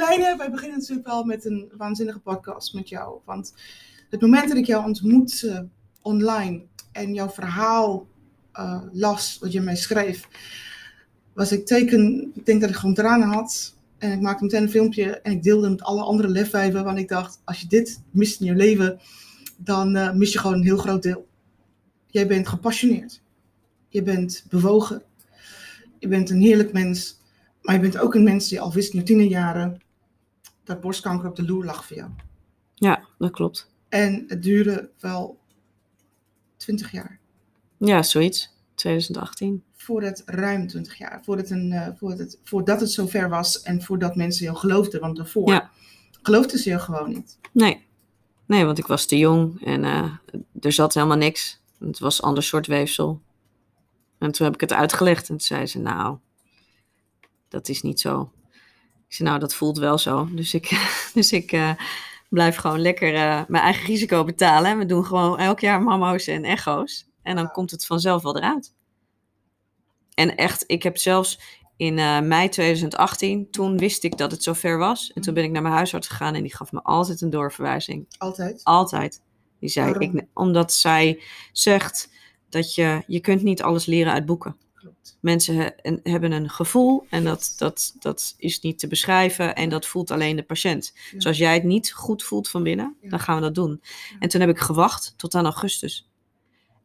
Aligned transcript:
Marjoleine, 0.00 0.36
wij 0.36 0.50
beginnen 0.50 0.78
natuurlijk 0.78 1.06
wel 1.06 1.24
met 1.24 1.44
een 1.44 1.70
waanzinnige 1.76 2.18
podcast 2.18 2.74
met 2.74 2.88
jou. 2.88 3.18
Want 3.24 3.54
het 4.10 4.20
moment 4.20 4.48
dat 4.48 4.56
ik 4.56 4.66
jou 4.66 4.84
ontmoette 4.84 5.68
online 6.02 6.62
en 6.92 7.14
jouw 7.14 7.28
verhaal 7.28 8.06
uh, 8.54 8.82
las, 8.92 9.38
wat 9.40 9.52
je 9.52 9.60
mij 9.60 9.76
schreef, 9.76 10.28
was 11.32 11.52
ik 11.52 11.66
teken, 11.66 12.32
ik 12.34 12.46
denk 12.46 12.60
dat 12.60 12.70
ik 12.70 12.76
gewoon 12.76 12.94
tranen 12.94 13.28
had. 13.28 13.76
En 13.98 14.12
ik 14.12 14.20
maakte 14.20 14.44
meteen 14.44 14.62
een 14.62 14.70
filmpje 14.70 15.20
en 15.20 15.32
ik 15.32 15.42
deelde 15.42 15.70
met 15.70 15.82
alle 15.82 16.02
andere 16.02 16.28
lefwijven, 16.28 16.84
want 16.84 16.98
ik 16.98 17.08
dacht, 17.08 17.40
als 17.44 17.60
je 17.60 17.66
dit 17.66 18.02
mist 18.10 18.40
in 18.40 18.46
je 18.46 18.54
leven, 18.54 19.00
dan 19.56 19.96
uh, 19.96 20.12
mis 20.12 20.32
je 20.32 20.38
gewoon 20.38 20.56
een 20.56 20.64
heel 20.64 20.78
groot 20.78 21.02
deel. 21.02 21.26
Jij 22.06 22.26
bent 22.26 22.48
gepassioneerd. 22.48 23.22
Je 23.88 24.02
bent 24.02 24.44
bewogen. 24.48 25.02
Je 25.98 26.08
bent 26.08 26.30
een 26.30 26.40
heerlijk 26.40 26.72
mens. 26.72 27.18
Maar 27.62 27.74
je 27.74 27.80
bent 27.80 27.98
ook 27.98 28.14
een 28.14 28.24
mens 28.24 28.48
die 28.48 28.60
al 28.60 28.72
wist 28.72 28.92
in 28.92 28.98
je 28.98 29.04
tienerjaren 29.04 29.80
dat 30.70 30.80
borstkanker 30.80 31.28
op 31.28 31.36
de 31.36 31.44
loer 31.44 31.64
lag 31.64 31.84
voor 31.86 31.96
jou. 31.96 32.10
Ja, 32.74 33.04
dat 33.18 33.30
klopt. 33.30 33.70
En 33.88 34.24
het 34.26 34.42
duurde 34.42 34.90
wel 34.98 35.38
20 36.56 36.90
jaar. 36.92 37.18
Ja, 37.76 38.02
zoiets. 38.02 38.58
2018. 38.74 39.64
Voordat 39.72 40.22
ruim 40.26 40.66
20 40.66 40.98
jaar. 40.98 41.20
Voordat, 41.24 41.50
een, 41.50 41.72
uh, 41.72 41.88
voordat, 41.96 42.18
het, 42.18 42.38
voordat 42.42 42.80
het 42.80 42.90
zover 42.90 43.28
was 43.28 43.62
en 43.62 43.82
voordat 43.82 44.16
mensen 44.16 44.44
jou 44.44 44.56
geloofden. 44.56 45.00
Want 45.00 45.16
daarvoor 45.16 45.48
ja. 45.48 45.70
geloofden 46.22 46.58
ze 46.58 46.68
jou 46.68 46.80
gewoon 46.80 47.08
niet. 47.08 47.38
Nee. 47.52 47.86
Nee, 48.46 48.64
want 48.64 48.78
ik 48.78 48.86
was 48.86 49.06
te 49.06 49.18
jong 49.18 49.64
en 49.64 49.84
uh, 49.84 50.12
er 50.60 50.72
zat 50.72 50.94
helemaal 50.94 51.16
niks. 51.16 51.60
Het 51.78 51.98
was 51.98 52.18
een 52.18 52.24
ander 52.24 52.42
soort 52.42 52.66
weefsel. 52.66 53.20
En 54.18 54.32
toen 54.32 54.46
heb 54.46 54.54
ik 54.54 54.60
het 54.60 54.72
uitgelegd 54.72 55.20
en 55.20 55.26
toen 55.36 55.40
zei 55.40 55.66
ze, 55.66 55.78
nou, 55.78 56.18
dat 57.48 57.68
is 57.68 57.82
niet 57.82 58.00
zo. 58.00 58.32
Ik 59.10 59.16
zei, 59.16 59.28
nou, 59.28 59.40
dat 59.40 59.54
voelt 59.54 59.78
wel 59.78 59.98
zo. 59.98 60.28
Dus 60.32 60.54
ik, 60.54 60.90
dus 61.14 61.32
ik 61.32 61.52
uh, 61.52 61.72
blijf 62.28 62.56
gewoon 62.56 62.80
lekker 62.80 63.14
uh, 63.14 63.42
mijn 63.48 63.62
eigen 63.62 63.86
risico 63.86 64.24
betalen. 64.24 64.78
We 64.78 64.86
doen 64.86 65.04
gewoon 65.04 65.38
elk 65.38 65.60
jaar 65.60 65.82
mammo's 65.82 66.26
en 66.26 66.44
echo's. 66.44 67.08
En 67.22 67.36
dan 67.36 67.50
komt 67.50 67.70
het 67.70 67.86
vanzelf 67.86 68.22
wel 68.22 68.36
eruit. 68.36 68.74
En 70.14 70.36
echt, 70.36 70.64
ik 70.66 70.82
heb 70.82 70.98
zelfs 70.98 71.40
in 71.76 71.98
uh, 71.98 72.20
mei 72.20 72.48
2018, 72.48 73.50
toen 73.50 73.78
wist 73.78 74.04
ik 74.04 74.16
dat 74.16 74.30
het 74.30 74.42
zover 74.42 74.78
was. 74.78 75.12
En 75.12 75.22
toen 75.22 75.34
ben 75.34 75.44
ik 75.44 75.50
naar 75.50 75.62
mijn 75.62 75.74
huisarts 75.74 76.08
gegaan 76.08 76.34
en 76.34 76.42
die 76.42 76.54
gaf 76.54 76.72
me 76.72 76.82
altijd 76.82 77.20
een 77.20 77.30
doorverwijzing. 77.30 78.06
Altijd? 78.18 78.60
Altijd. 78.64 79.22
Die 79.60 79.68
zei, 79.68 79.94
ik, 79.98 80.24
omdat 80.34 80.72
zij 80.72 81.22
zegt 81.52 82.10
dat 82.48 82.74
je, 82.74 83.02
je 83.06 83.20
kunt 83.20 83.42
niet 83.42 83.62
alles 83.62 83.86
leren 83.86 84.12
uit 84.12 84.26
boeken. 84.26 84.56
Klopt. 84.80 85.18
Mensen 85.20 85.56
he, 85.56 85.70
hebben 86.02 86.32
een 86.32 86.50
gevoel 86.50 87.06
en 87.10 87.24
dat, 87.24 87.52
dat, 87.56 87.94
dat 87.98 88.34
is 88.36 88.60
niet 88.60 88.78
te 88.78 88.86
beschrijven 88.86 89.54
en 89.54 89.68
dat 89.68 89.86
voelt 89.86 90.10
alleen 90.10 90.36
de 90.36 90.42
patiënt. 90.42 90.92
Ja. 90.94 91.14
Dus 91.14 91.26
als 91.26 91.38
jij 91.38 91.54
het 91.54 91.64
niet 91.64 91.92
goed 91.92 92.22
voelt 92.22 92.48
van 92.48 92.62
binnen, 92.62 92.96
ja. 93.00 93.08
dan 93.08 93.20
gaan 93.20 93.36
we 93.36 93.42
dat 93.42 93.54
doen. 93.54 93.80
Ja. 93.80 94.16
En 94.18 94.28
toen 94.28 94.40
heb 94.40 94.50
ik 94.50 94.58
gewacht 94.58 95.14
tot 95.16 95.34
aan 95.34 95.44
augustus. 95.44 96.08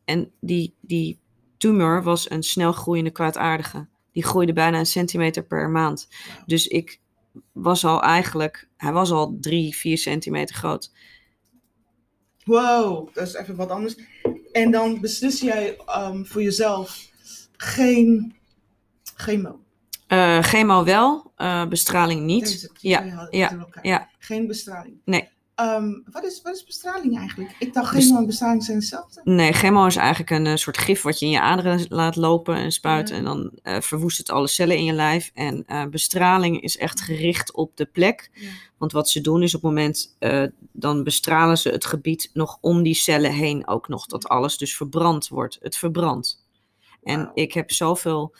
En 0.06 0.32
die, 0.40 0.74
die 0.82 1.20
tumor 1.58 2.04
was 2.04 2.30
een 2.30 2.44
snel 2.44 2.72
groeiende 2.72 3.12
kwaadaardige. 3.12 3.88
Die 4.12 4.24
groeide 4.24 4.54
bijna 4.54 4.80
een 4.80 4.86
centimeter 4.86 5.44
per 5.44 5.70
maand. 5.70 6.08
Dus 6.46 6.68
ik 6.68 7.00
was 7.52 7.86
al 7.86 8.02
eigenlijk, 8.02 8.68
hij 8.78 8.92
was 8.92 9.12
al 9.12 9.38
drie, 9.40 9.76
vier 9.76 9.98
centimeter 9.98 10.56
groot. 10.56 10.92
Wow, 12.44 13.14
dat 13.14 13.28
is 13.28 13.34
even 13.34 13.56
wat 13.56 13.70
anders. 13.70 13.96
En 14.52 14.72
dan 14.72 15.02
beslis 15.02 15.40
jij 15.40 15.78
um, 15.98 16.26
voor 16.26 16.44
jezelf 16.44 17.14
geen 17.58 18.36
chemo. 19.16 19.60
Uh, 20.08 20.40
chemo 20.40 20.84
wel, 20.84 21.32
uh, 21.38 21.66
bestraling 21.66 22.22
niet. 22.22 22.46
Deze, 22.46 22.70
ja, 22.80 23.28
ja, 23.32 23.68
ja. 23.82 24.10
Geen 24.20 24.48
bestraling. 24.48 24.96
Nee. 25.06 25.34
Um, 25.60 26.04
wat, 26.12 26.24
is, 26.24 26.42
wat 26.42 26.56
is 26.56 26.64
bestraling 26.64 27.18
eigenlijk? 27.18 27.56
Ik 27.60 27.74
dacht 27.74 27.96
chemo 27.96 28.18
en 28.18 28.26
bestraling 28.26 28.64
zijn 28.64 28.78
hetzelfde. 28.78 29.22
Nee, 29.24 29.54
chemo 29.54 29.86
is 29.86 29.96
eigenlijk 29.96 30.30
een 30.30 30.46
uh, 30.46 30.56
soort 30.56 30.78
gif 30.78 31.02
wat 31.02 31.20
je 31.20 31.26
in 31.26 31.32
je 31.32 31.42
aderen 31.42 31.86
laat 31.90 32.16
lopen 32.16 32.56
en 32.56 32.72
spuiten. 32.72 33.16
Ja. 33.16 33.20
En 33.20 33.26
dan 33.26 33.52
uh, 33.64 33.82
verwoest 33.82 34.18
het 34.18 34.30
alle 34.30 34.48
cellen 34.48 34.78
in 34.78 34.84
je 34.84 34.94
lijf. 34.94 35.32
En 35.34 35.64
uh, 35.68 35.86
bestraling 35.86 36.62
is 36.62 36.78
echt 36.78 37.02
gericht 37.02 37.54
op 37.54 37.78
de 37.78 37.86
plek. 37.86 38.30
Ja. 38.34 38.50
Want 38.78 38.92
wat 38.92 39.10
ze 39.10 39.22
doen 39.22 39.44
is 39.44 39.56
op 39.56 39.62
het 39.62 39.72
moment, 39.72 40.18
dan 40.72 41.04
bestralen 41.04 41.58
ze 41.58 41.70
het 41.70 41.86
gebied 41.86 42.30
nog 42.34 42.58
om 42.62 42.84
die 42.84 42.94
cellen 42.94 43.34
heen 43.34 43.68
ook 43.68 43.88
nog. 43.88 44.06
Dat 44.06 44.28
alles 44.28 44.58
dus 44.58 44.78
verbrand 44.78 45.28
wordt. 45.28 45.58
Het 45.62 45.76
verbrandt. 45.76 46.45
En 47.06 47.32
ik 47.34 47.54
heb 47.54 47.72
zoveel 47.72 48.36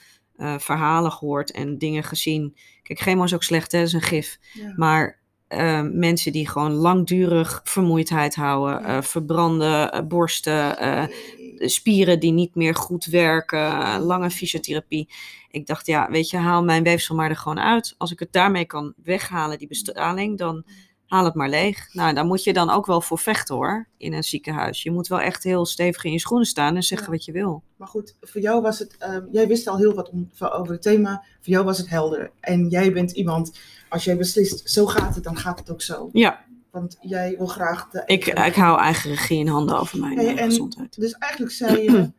verhalen 0.58 1.12
gehoord 1.12 1.52
en 1.52 1.78
dingen 1.78 2.04
gezien. 2.04 2.58
Kijk, 2.84 3.00
chemo 3.00 3.24
is 3.24 3.34
ook 3.34 3.44
slecht, 3.44 3.72
hè? 3.72 3.78
Dat 3.78 3.88
is 3.88 3.94
een 3.94 4.02
gif. 4.02 4.38
Ja. 4.54 4.74
Maar 4.76 5.20
uh, 5.50 5.82
mensen 5.92 6.32
die 6.32 6.50
gewoon 6.50 6.72
langdurig 6.72 7.62
vermoeidheid 7.64 8.36
houden, 8.36 8.82
uh, 8.82 9.02
verbranden 9.02 9.96
uh, 9.96 10.08
borsten, 10.08 11.10
spieren 11.58 12.20
die 12.20 12.32
niet 12.32 12.56
meer 12.56 12.76
goed 12.76 13.06
werken, 13.06 14.00
lange 14.00 14.30
fysiotherapie. 14.30 15.10
Ik 15.50 15.66
dacht, 15.66 15.86
ja, 15.86 16.10
weet 16.10 16.30
je, 16.30 16.38
haal 16.38 16.64
mijn 16.64 16.84
weefsel 16.84 17.16
maar 17.16 17.30
er 17.30 17.36
gewoon 17.36 17.60
uit. 17.60 17.96
Als 17.98 18.12
ik 18.12 18.20
het 18.20 18.32
daarmee 18.32 18.66
kan 18.66 18.94
weghalen, 19.04 19.58
die 19.58 19.68
bestraling, 19.68 20.38
dan 20.38 20.66
haal 21.08 21.26
het 21.26 21.34
maar 21.34 21.50
leeg. 21.50 21.94
Nou, 21.94 22.14
daar 22.14 22.26
moet 22.26 22.44
je 22.44 22.54
dan 22.54 22.70
ook 22.70 22.86
wel 22.86 23.02
voor 23.02 23.20
vechten 23.20 23.56
hoor, 23.56 23.88
in 23.98 24.14
een 24.14 24.24
ziekenhuis. 24.24 24.84
Je 24.84 24.92
moet 24.92 25.08
wel 25.08 25.20
echt 25.20 25.44
heel 25.44 25.66
stevig 25.66 26.04
in 26.04 26.12
je 26.12 26.20
schoenen 26.20 26.48
staan 26.48 26.76
en 26.76 26.84
zeggen 26.84 27.08
ja. 27.08 27.14
wat 27.14 27.26
je 27.26 27.32
wil. 27.32 27.64
Maar 27.76 27.88
goed, 27.88 28.16
voor 28.22 28.42
jou 28.42 28.62
was 28.62 28.80
het, 28.80 28.98
um, 29.10 29.28
jij 29.32 29.48
wist 29.48 29.68
al 29.68 29.78
heel 29.78 29.94
wat 29.94 30.10
om, 30.10 30.30
over 30.40 30.74
het 30.74 30.82
thema. 30.82 31.24
Voor 31.40 31.54
jou 31.54 31.66
was 31.66 31.78
het 31.78 31.90
helder. 31.90 32.32
En 32.40 32.70
jij 32.70 32.92
bent 32.92 33.12
iemand, 33.12 33.60
als 33.90 34.04
jij 34.04 34.18
beslist, 34.18 34.70
zo 34.70 34.86
gaat 34.86 35.16
het, 35.16 35.24
dan 35.24 35.38
gaat 35.38 35.60
het 35.60 35.72
ook 35.72 35.82
zo. 35.82 36.10
Ja. 36.14 36.46
Want 36.72 36.98
jij 37.02 37.36
wil 37.38 37.48
graag... 37.48 37.90
De, 37.90 38.04
ik, 38.06 38.26
ik 38.26 38.56
hou 38.56 38.80
eigen 38.80 39.10
regie 39.10 39.40
in 39.40 39.48
handen 39.48 39.80
over 39.80 40.00
mijn 40.00 40.18
hey, 40.18 40.38
en, 40.38 40.50
gezondheid. 40.50 41.00
Dus 41.00 41.12
eigenlijk 41.12 41.54
zei 41.54 41.82
je, 41.82 42.12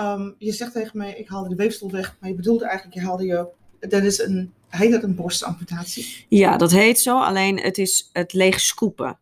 um, 0.00 0.34
je 0.48 0.52
zegt 0.52 0.72
tegen 0.72 0.98
mij, 0.98 1.14
ik 1.14 1.28
haalde 1.28 1.48
de 1.48 1.54
weefsel 1.54 1.90
weg. 1.90 2.16
Maar 2.20 2.30
je 2.30 2.36
bedoelde 2.36 2.64
eigenlijk, 2.64 2.98
je 2.98 3.06
haalde 3.06 3.24
je, 3.24 3.48
dat 3.80 4.02
is 4.02 4.18
een 4.18 4.52
Heet 4.76 4.90
dat 4.90 5.02
een 5.02 5.14
borstamputatie? 5.14 6.26
Ja, 6.28 6.56
dat 6.56 6.70
heet 6.70 7.00
zo. 7.00 7.20
Alleen 7.20 7.58
het 7.58 7.78
is 7.78 8.10
het 8.12 8.32
leeg 8.32 8.60
scoepen. 8.60 9.18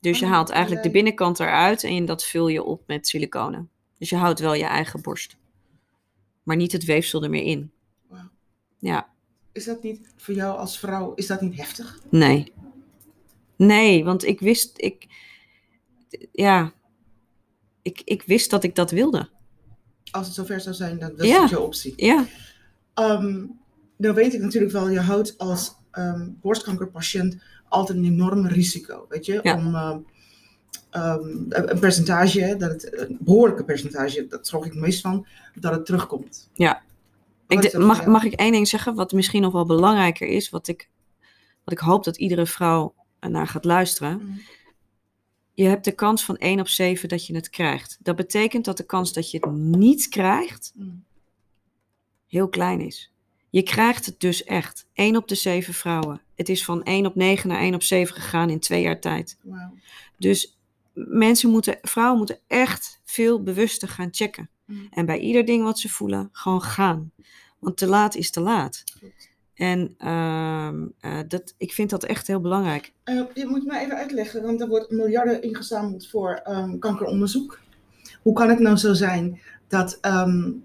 Dus 0.00 0.18
je 0.18 0.26
haalt 0.26 0.50
eigenlijk 0.50 0.82
de 0.82 0.90
binnenkant 0.90 1.40
eruit 1.40 1.84
en 1.84 2.04
dat 2.04 2.24
vul 2.24 2.48
je 2.48 2.62
op 2.62 2.82
met 2.86 3.08
siliconen. 3.08 3.70
Dus 3.98 4.10
je 4.10 4.16
houdt 4.16 4.40
wel 4.40 4.54
je 4.54 4.64
eigen 4.64 5.02
borst. 5.02 5.36
Maar 6.42 6.56
niet 6.56 6.72
het 6.72 6.84
weefsel 6.84 7.22
er 7.22 7.30
meer 7.30 7.42
in. 7.42 7.70
Wow. 8.08 8.18
Ja. 8.78 9.08
Is 9.52 9.64
dat 9.64 9.82
niet 9.82 10.08
voor 10.16 10.34
jou 10.34 10.58
als 10.58 10.78
vrouw, 10.78 11.14
is 11.14 11.26
dat 11.26 11.40
niet 11.40 11.56
heftig? 11.56 12.00
Nee. 12.10 12.52
Nee, 13.56 14.04
want 14.04 14.24
ik 14.24 14.40
wist, 14.40 14.70
ik, 14.76 15.06
ja, 16.32 16.72
ik, 17.82 18.02
ik 18.04 18.22
wist 18.22 18.50
dat 18.50 18.64
ik 18.64 18.74
dat 18.74 18.90
wilde. 18.90 19.28
Als 20.10 20.26
het 20.26 20.34
zover 20.34 20.60
zou 20.60 20.74
zijn, 20.74 20.98
dan 20.98 21.16
was 21.16 21.26
ja. 21.26 21.40
het 21.40 21.50
je 21.50 21.60
optie. 21.60 21.92
Ja. 21.96 22.26
Um, 22.94 23.59
nou 24.00 24.14
weet 24.14 24.34
ik 24.34 24.40
natuurlijk 24.40 24.72
wel, 24.72 24.88
je 24.88 25.00
houdt 25.00 25.38
als 25.38 25.74
um, 25.92 26.38
borstkankerpatiënt 26.40 27.36
altijd 27.68 27.98
een 27.98 28.04
enorm 28.04 28.46
risico, 28.46 29.06
weet 29.08 29.26
je, 29.26 29.40
ja. 29.42 29.56
om 29.56 29.74
um, 29.74 30.06
um, 31.02 31.46
een 31.48 31.78
percentage, 31.78 32.56
dat 32.56 32.70
het, 32.70 33.00
een 33.00 33.18
behoorlijke 33.20 33.64
percentage, 33.64 34.26
dat 34.26 34.46
schrok 34.46 34.66
ik 34.66 34.74
meest 34.74 35.00
van, 35.00 35.26
dat 35.54 35.72
het 35.72 35.86
terugkomt. 35.86 36.48
Ja. 36.52 36.82
Ik 37.46 37.70
de, 37.70 37.78
mag, 37.78 38.06
mag 38.06 38.24
ik 38.24 38.32
één 38.32 38.52
ding 38.52 38.68
zeggen, 38.68 38.94
wat 38.94 39.12
misschien 39.12 39.42
nog 39.42 39.52
wel 39.52 39.66
belangrijker 39.66 40.28
is, 40.28 40.50
wat 40.50 40.68
ik, 40.68 40.88
wat 41.64 41.74
ik 41.74 41.78
hoop 41.78 42.04
dat 42.04 42.16
iedere 42.16 42.46
vrouw 42.46 42.94
naar 43.20 43.46
gaat 43.46 43.64
luisteren. 43.64 44.20
Mm. 44.22 44.40
Je 45.54 45.64
hebt 45.64 45.84
de 45.84 45.92
kans 45.92 46.24
van 46.24 46.36
1 46.36 46.60
op 46.60 46.68
7 46.68 47.08
dat 47.08 47.26
je 47.26 47.34
het 47.34 47.50
krijgt. 47.50 47.98
Dat 48.02 48.16
betekent 48.16 48.64
dat 48.64 48.76
de 48.76 48.86
kans 48.86 49.12
dat 49.12 49.30
je 49.30 49.38
het 49.40 49.50
niet 49.56 50.08
krijgt 50.08 50.72
Mm. 50.74 51.04
heel 52.26 52.48
klein 52.48 52.80
is. 52.80 53.12
Je 53.50 53.62
krijgt 53.62 54.06
het 54.06 54.20
dus 54.20 54.44
echt. 54.44 54.86
1 54.92 55.16
op 55.16 55.28
de 55.28 55.34
7 55.34 55.74
vrouwen. 55.74 56.20
Het 56.34 56.48
is 56.48 56.64
van 56.64 56.82
1 56.82 57.06
op 57.06 57.14
9 57.14 57.48
naar 57.48 57.60
1 57.60 57.74
op 57.74 57.82
7 57.82 58.14
gegaan 58.14 58.50
in 58.50 58.60
twee 58.60 58.82
jaar 58.82 59.00
tijd. 59.00 59.38
Wow. 59.42 59.58
Dus 60.16 60.58
mensen 60.92 61.50
moeten, 61.50 61.78
vrouwen 61.82 62.18
moeten 62.18 62.38
echt 62.46 63.00
veel 63.04 63.42
bewuster 63.42 63.88
gaan 63.88 64.08
checken. 64.10 64.48
Mm. 64.64 64.86
En 64.90 65.06
bij 65.06 65.18
ieder 65.18 65.44
ding 65.44 65.62
wat 65.62 65.78
ze 65.78 65.88
voelen, 65.88 66.28
gewoon 66.32 66.62
gaan. 66.62 67.12
Want 67.58 67.76
te 67.76 67.86
laat 67.86 68.14
is 68.14 68.30
te 68.30 68.40
laat. 68.40 68.84
En 69.54 69.94
uh, 69.98 70.70
uh, 71.00 71.18
dat, 71.28 71.54
ik 71.58 71.72
vind 71.72 71.90
dat 71.90 72.04
echt 72.04 72.26
heel 72.26 72.40
belangrijk. 72.40 72.92
Uh, 73.04 73.22
je 73.34 73.46
moet 73.46 73.64
me 73.64 73.78
even 73.78 73.96
uitleggen, 73.96 74.42
want 74.42 74.60
er 74.60 74.68
wordt 74.68 74.90
miljarden 74.90 75.42
ingezameld 75.42 76.08
voor 76.08 76.42
um, 76.48 76.78
kankeronderzoek. 76.78 77.60
Hoe 78.22 78.34
kan 78.34 78.48
het 78.48 78.58
nou 78.58 78.76
zo 78.76 78.92
zijn 78.92 79.40
dat 79.68 79.98
um, 80.02 80.64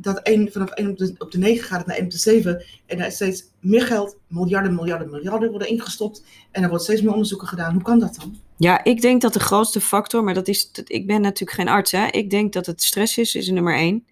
dat 0.00 0.18
1, 0.18 0.52
vanaf 0.52 0.70
1 0.70 0.90
op 0.90 0.96
de, 0.98 1.14
op 1.18 1.30
de 1.30 1.38
9 1.38 1.64
gaat 1.64 1.78
het 1.78 1.86
naar 1.86 1.96
1 1.96 2.04
op 2.04 2.10
de 2.10 2.18
7. 2.18 2.64
En 2.86 2.98
er 3.00 3.06
is 3.06 3.14
steeds 3.14 3.44
meer 3.60 3.82
geld, 3.82 4.16
miljarden, 4.26 4.74
miljarden, 4.74 5.10
miljarden 5.10 5.50
worden 5.50 5.68
ingestopt. 5.68 6.24
En 6.50 6.62
er 6.62 6.68
wordt 6.68 6.84
steeds 6.84 7.02
meer 7.02 7.12
onderzoeken 7.12 7.48
gedaan. 7.48 7.72
Hoe 7.72 7.82
kan 7.82 7.98
dat 7.98 8.14
dan? 8.20 8.36
Ja, 8.56 8.84
ik 8.84 9.00
denk 9.00 9.20
dat 9.20 9.32
de 9.32 9.40
grootste 9.40 9.80
factor, 9.80 10.24
maar 10.24 10.34
dat 10.34 10.48
is, 10.48 10.72
dat, 10.72 10.90
ik 10.92 11.06
ben 11.06 11.20
natuurlijk 11.20 11.58
geen 11.58 11.68
arts, 11.68 11.92
hè. 11.92 12.06
Ik 12.06 12.30
denk 12.30 12.52
dat 12.52 12.66
het 12.66 12.82
stress 12.82 13.18
is, 13.18 13.34
is 13.34 13.48
nummer 13.50 13.74
1. 13.74 14.06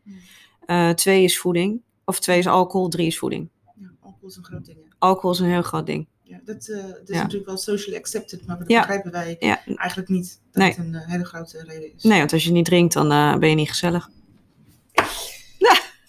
Uh, 0.66 0.90
twee 0.90 1.24
is 1.24 1.38
voeding, 1.38 1.80
of 2.04 2.20
twee 2.20 2.38
is 2.38 2.46
alcohol, 2.46 2.88
drie 2.88 3.06
is 3.06 3.18
voeding. 3.18 3.48
Ja, 3.80 3.90
alcohol 4.00 4.28
is 4.28 4.36
een 4.36 4.44
groot 4.44 4.64
ding. 4.64 4.78
Hè? 4.78 4.90
Alcohol 4.98 5.30
is 5.30 5.38
een 5.38 5.50
heel 5.50 5.62
groot 5.62 5.86
ding. 5.86 6.06
Ja. 6.22 6.40
dat, 6.44 6.68
eh, 6.68 6.82
dat 6.82 7.00
is 7.08 7.14
Ja. 7.16 7.22
natuurlijk 7.22 7.46
wel 7.46 7.56
socially 7.56 7.98
accepted, 7.98 8.46
maar 8.46 8.58
dat 8.58 8.68
Ja. 8.68 8.78
begrijpen 8.78 9.10
wij 9.10 9.36
eigenlijk 9.76 10.08
niet 10.08 10.40
dat 10.52 10.62
Nee. 10.62 10.68
het 10.68 10.78
een 10.78 10.94
eh, 10.94 11.08
hele 11.08 11.24
grote 11.24 11.64
reden 11.66 11.94
is. 11.96 12.02
Nee, 12.02 12.18
want 12.18 12.32
als 12.32 12.44
je 12.44 12.52
niet 12.52 12.64
drinkt, 12.64 12.92
dan 12.92 13.10
eh, 13.12 13.36
ben 13.36 13.48
je 13.48 13.54
niet 13.54 13.68
gezellig. 13.68 14.10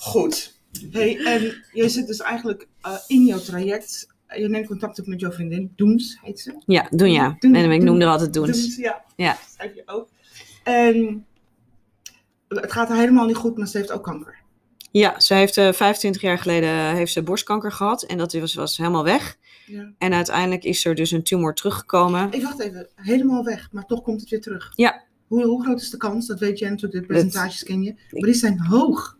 Goed. 0.07 0.59
Hey, 0.91 1.17
en 1.25 1.63
jij 1.73 1.89
zit 1.89 2.07
dus 2.07 2.19
eigenlijk 2.19 2.67
eh, 2.81 2.93
in 3.07 3.25
jouw 3.25 3.39
traject. 3.39 4.07
Je 4.37 4.49
neemt 4.49 4.67
contact 4.67 4.99
op 4.99 5.07
met 5.07 5.19
jouw 5.19 5.31
vriendin. 5.31 5.73
Doens 5.75 6.17
heet 6.21 6.39
ze. 6.39 6.53
Ja, 6.65 6.87
doen 6.89 7.11
ja. 7.11 7.35
Doen- 7.39 7.55
en 7.55 7.71
ik 7.71 7.79
doen- 7.79 7.89
noem 7.89 8.01
er 8.01 8.07
altijd 8.07 8.33
doens. 8.33 8.75
ja. 8.75 9.03
Ja. 9.15 9.37
Schrijf 9.53 9.75
je 9.75 9.83
ook. 9.85 10.09
En 10.63 11.25
het 12.47 12.71
gaat 12.71 12.87
haar 12.87 12.97
helemaal 12.97 13.25
niet 13.25 13.35
goed, 13.35 13.57
maar 13.57 13.67
ze 13.67 13.77
heeft 13.77 13.91
ook 13.91 14.03
kanker. 14.03 14.35
Ja, 14.91 15.19
ze 15.19 15.33
heeft 15.33 15.57
eh, 15.57 15.73
25 15.73 16.21
jaar 16.21 16.37
geleden 16.39 16.69
eh, 16.69 16.91
heeft 16.93 17.13
ze 17.13 17.23
borstkanker 17.23 17.71
gehad. 17.71 18.03
En 18.03 18.17
dat 18.17 18.33
was, 18.33 18.53
was 18.53 18.77
helemaal 18.77 19.03
weg. 19.03 19.37
Ja. 19.65 19.91
En 19.97 20.13
uiteindelijk 20.13 20.63
is 20.63 20.85
er 20.85 20.95
dus 20.95 21.11
een 21.11 21.23
tumor 21.23 21.53
teruggekomen. 21.53 22.31
Ik 22.31 22.41
wacht 22.41 22.59
even, 22.59 22.87
helemaal 22.95 23.43
weg, 23.43 23.67
maar 23.71 23.85
toch 23.85 24.01
komt 24.01 24.21
het 24.21 24.29
weer 24.29 24.41
terug. 24.41 24.71
Ja. 24.75 25.03
Hoe, 25.27 25.43
hoe 25.45 25.63
groot 25.63 25.81
is 25.81 25.89
de 25.89 25.97
kans? 25.97 26.27
Dat 26.27 26.39
weet 26.39 26.59
je 26.59 26.69
natuurlijk, 26.69 27.07
de 27.07 27.13
percentages 27.13 27.63
ken 27.63 27.83
je. 27.83 27.93
Maar 28.11 28.21
die 28.21 28.33
zijn 28.33 28.59
hoog. 28.59 29.16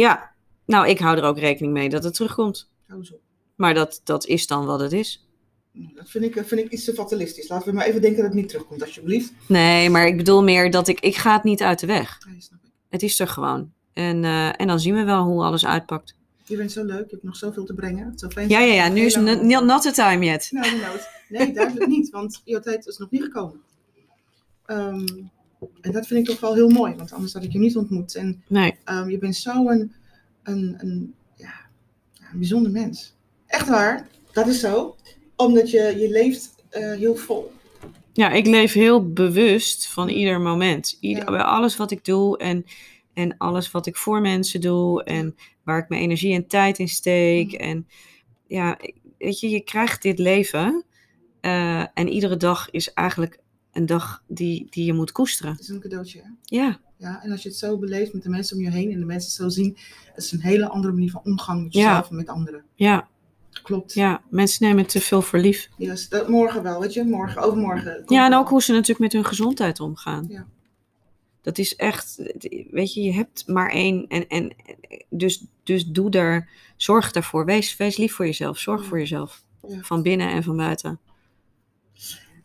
Ja, 0.00 0.32
nou, 0.66 0.88
ik 0.88 0.98
hou 0.98 1.16
er 1.18 1.24
ook 1.24 1.38
rekening 1.38 1.72
mee 1.72 1.88
dat 1.88 2.04
het 2.04 2.14
terugkomt. 2.14 2.68
Hou 2.86 3.00
eens 3.00 3.12
op. 3.12 3.20
Maar 3.54 3.74
dat, 3.74 4.00
dat 4.04 4.26
is 4.26 4.46
dan 4.46 4.66
wat 4.66 4.80
het 4.80 4.92
is. 4.92 5.26
Dat 5.72 6.10
vind 6.10 6.24
ik, 6.24 6.32
vind 6.46 6.60
ik 6.60 6.70
iets 6.72 6.84
te 6.84 6.92
fatalistisch. 6.94 7.48
Laten 7.48 7.68
we 7.68 7.74
maar 7.74 7.86
even 7.86 8.00
denken 8.00 8.18
dat 8.22 8.26
het 8.32 8.40
niet 8.40 8.48
terugkomt, 8.48 8.82
alsjeblieft. 8.82 9.32
Nee, 9.48 9.90
maar 9.90 10.06
ik 10.06 10.16
bedoel 10.16 10.42
meer 10.42 10.70
dat 10.70 10.88
ik, 10.88 11.00
ik 11.00 11.16
ga 11.16 11.32
het 11.32 11.42
niet 11.42 11.62
uit 11.62 11.78
de 11.80 11.86
weg. 11.86 12.18
Nee, 12.26 12.40
snap 12.40 12.58
ik. 12.64 12.70
Het 12.88 13.02
is 13.02 13.20
er 13.20 13.28
gewoon. 13.28 13.72
En, 13.92 14.24
eh, 14.24 14.60
en 14.60 14.66
dan 14.66 14.80
zien 14.80 14.94
we 14.94 15.04
wel 15.04 15.22
hoe 15.24 15.42
alles 15.42 15.66
uitpakt. 15.66 16.14
Je 16.44 16.56
bent 16.56 16.72
zo 16.72 16.84
leuk, 16.84 17.04
je 17.04 17.10
hebt 17.10 17.22
nog 17.22 17.36
zoveel 17.36 17.64
te 17.64 17.74
brengen. 17.74 18.18
Zo 18.18 18.28
fijn 18.28 18.48
Ja, 18.48 18.60
ja, 18.60 18.72
ja. 18.72 18.88
Nu 18.88 19.00
is 19.00 19.14
lang- 19.16 19.42
not, 19.42 19.64
not 19.64 19.82
the 19.82 19.92
time 19.92 20.24
yet. 20.24 20.48
Nou, 20.50 20.76
nee, 21.28 21.52
duidelijk 21.52 21.86
niet, 21.86 22.10
want 22.10 22.40
jouw 22.44 22.60
tijd 22.60 22.86
is 22.86 22.96
nog 22.98 23.10
niet 23.10 23.22
gekomen. 23.22 23.60
Ehm, 24.66 25.06
en 25.80 25.92
dat 25.92 26.06
vind 26.06 26.20
ik 26.20 26.26
toch 26.26 26.40
wel 26.40 26.54
heel 26.54 26.68
mooi, 26.68 26.94
want 26.94 27.12
anders 27.12 27.32
had 27.32 27.42
ik 27.44 27.52
je 27.52 27.58
niet 27.58 27.76
ontmoet. 27.76 28.14
En 28.14 28.42
Nee. 28.48 28.74
ehm, 28.84 29.08
je 29.08 29.18
bent 29.18 29.36
zo 29.36 29.68
een, 29.68 29.92
een, 30.42 30.74
een, 30.78 31.14
ja, 31.36 31.54
een 32.32 32.38
bijzonder 32.38 32.72
mens. 32.72 33.14
Echt 33.46 33.68
waar, 33.68 34.08
dat 34.32 34.46
is 34.46 34.60
zo. 34.60 34.96
Omdat 35.36 35.70
je, 35.70 35.94
je 35.98 36.10
leeft 36.10 36.54
eh, 36.68 36.92
heel 36.92 37.16
vol. 37.16 37.52
Ja, 38.12 38.30
ik 38.30 38.46
leef 38.46 38.72
heel 38.72 39.12
bewust 39.12 39.86
van 39.88 40.08
ieder 40.08 40.40
moment. 40.40 40.96
Ieder, 41.00 41.24
Ja. 41.24 41.30
Bij 41.30 41.40
alles 41.42 41.76
wat 41.76 41.90
ik 41.90 42.04
doe 42.04 42.38
en, 42.38 42.64
en 43.14 43.34
alles 43.38 43.70
wat 43.70 43.86
ik 43.86 43.96
voor 43.96 44.20
mensen 44.20 44.60
doe. 44.60 45.04
En 45.04 45.36
waar 45.64 45.78
ik 45.78 45.88
mijn 45.88 46.02
energie 46.02 46.34
en 46.34 46.46
tijd 46.46 46.78
in 46.78 46.88
steek. 46.88 47.52
Mm. 47.52 47.58
En 47.58 47.86
ja, 48.46 48.78
weet 49.18 49.40
je, 49.40 49.48
je 49.50 49.60
krijgt 49.60 50.02
dit 50.02 50.18
leven. 50.18 50.84
eh, 51.40 51.80
en 51.94 52.08
iedere 52.08 52.36
dag 52.36 52.70
is 52.70 52.92
eigenlijk 52.92 53.38
een 53.76 53.86
dag 53.86 54.22
die, 54.26 54.66
die 54.70 54.84
je 54.84 54.92
moet 54.92 55.12
koesteren. 55.12 55.52
Het 55.52 55.60
is 55.60 55.68
een 55.68 55.80
cadeautje. 55.80 56.20
Hè? 56.22 56.28
Ja, 56.42 56.78
Ja, 56.98 57.22
en 57.22 57.30
als 57.30 57.42
je 57.42 57.48
het 57.48 57.58
zo 57.58 57.78
beleeft 57.78 58.12
met 58.12 58.22
de 58.22 58.28
mensen 58.28 58.56
om 58.56 58.62
je 58.62 58.70
heen 58.70 58.90
en 58.92 58.98
de 58.98 59.04
mensen 59.04 59.30
zo 59.30 59.48
zien, 59.48 59.76
het 60.14 60.24
is 60.24 60.32
een 60.32 60.40
hele 60.40 60.68
andere 60.68 60.92
manier 60.92 61.10
van 61.10 61.20
omgang 61.24 61.62
met 61.62 61.72
Ja. 61.72 61.80
jezelf 61.80 62.10
en 62.10 62.16
met 62.16 62.28
anderen. 62.28 62.64
ja, 62.74 63.08
Klopt. 63.62 63.94
ja. 63.94 64.22
Mensen 64.30 64.66
nemen 64.66 64.86
te 64.86 65.00
veel 65.00 65.22
voor 65.22 65.38
lief. 65.38 65.68
Yes, 65.76 66.08
dat, 66.08 66.28
morgen 66.28 66.62
wel, 66.62 66.80
weet 66.80 66.92
je, 66.92 67.04
morgen, 67.04 67.42
overmorgen. 67.42 68.02
Ja, 68.06 68.26
en 68.26 68.34
ook 68.34 68.48
hoe 68.48 68.62
ze 68.62 68.72
natuurlijk 68.72 68.98
met 69.00 69.12
hun 69.12 69.24
gezondheid 69.24 69.80
omgaan. 69.80 70.26
Ja. 70.28 70.46
Dat 71.42 71.58
is 71.58 71.76
echt, 71.76 72.16
weet 72.70 72.94
je, 72.94 73.02
je 73.02 73.12
hebt 73.12 73.46
maar 73.46 73.70
één. 73.70 74.06
En, 74.08 74.28
en 74.28 74.52
dus, 75.10 75.44
dus 75.62 75.84
doe 75.86 76.10
daar, 76.10 76.48
zorg 76.76 77.10
daarvoor. 77.12 77.44
Wees, 77.44 77.76
wees 77.76 77.96
lief 77.96 78.14
voor 78.14 78.24
jezelf. 78.26 78.58
Zorg 78.58 78.80
Ja. 78.82 78.88
voor 78.88 78.98
jezelf. 78.98 79.44
Ja. 79.68 79.80
Van 79.80 80.02
binnen 80.02 80.30
en 80.30 80.42
van 80.42 80.56
buiten. 80.56 81.00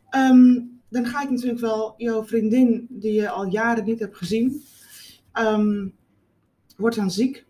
Ehm, 0.09 0.59
dan 0.91 1.05
ga 1.05 1.23
ik 1.23 1.29
natuurlijk 1.29 1.59
wel 1.59 1.93
jouw 1.97 2.23
vriendin, 2.25 2.85
die 2.89 3.13
je 3.13 3.29
al 3.29 3.45
jaren 3.47 3.85
niet 3.85 3.99
hebt 3.99 4.17
gezien, 4.17 4.63
ehm, 5.31 5.87
wordt 6.77 6.95
dan 6.95 7.11
ziek. 7.11 7.45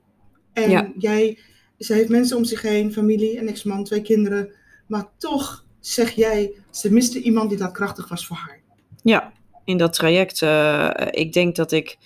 En 0.53 0.69
Ja. 0.69 0.91
jij, 0.97 1.39
ze 1.77 1.93
heeft 1.93 2.09
mensen 2.09 2.37
om 2.37 2.43
zich 2.43 2.61
heen, 2.61 2.93
familie, 2.93 3.39
een 3.39 3.47
ex-man, 3.47 3.83
twee 3.83 4.01
kinderen. 4.01 4.51
Maar 4.87 5.05
toch 5.17 5.65
zeg 5.79 6.11
jij, 6.11 6.53
ze 6.71 6.91
miste 6.93 7.21
iemand 7.21 7.49
die 7.49 7.57
dat 7.57 7.71
krachtig 7.71 8.07
was 8.09 8.27
voor 8.27 8.37
haar. 8.37 8.61
Ja, 9.03 9.33
in 9.65 9.77
dat 9.77 9.93
traject. 9.93 10.41
eh, 10.41 10.89
ik 11.11 11.33
denk 11.33 11.55
dat 11.55 11.71
ik 11.71 11.97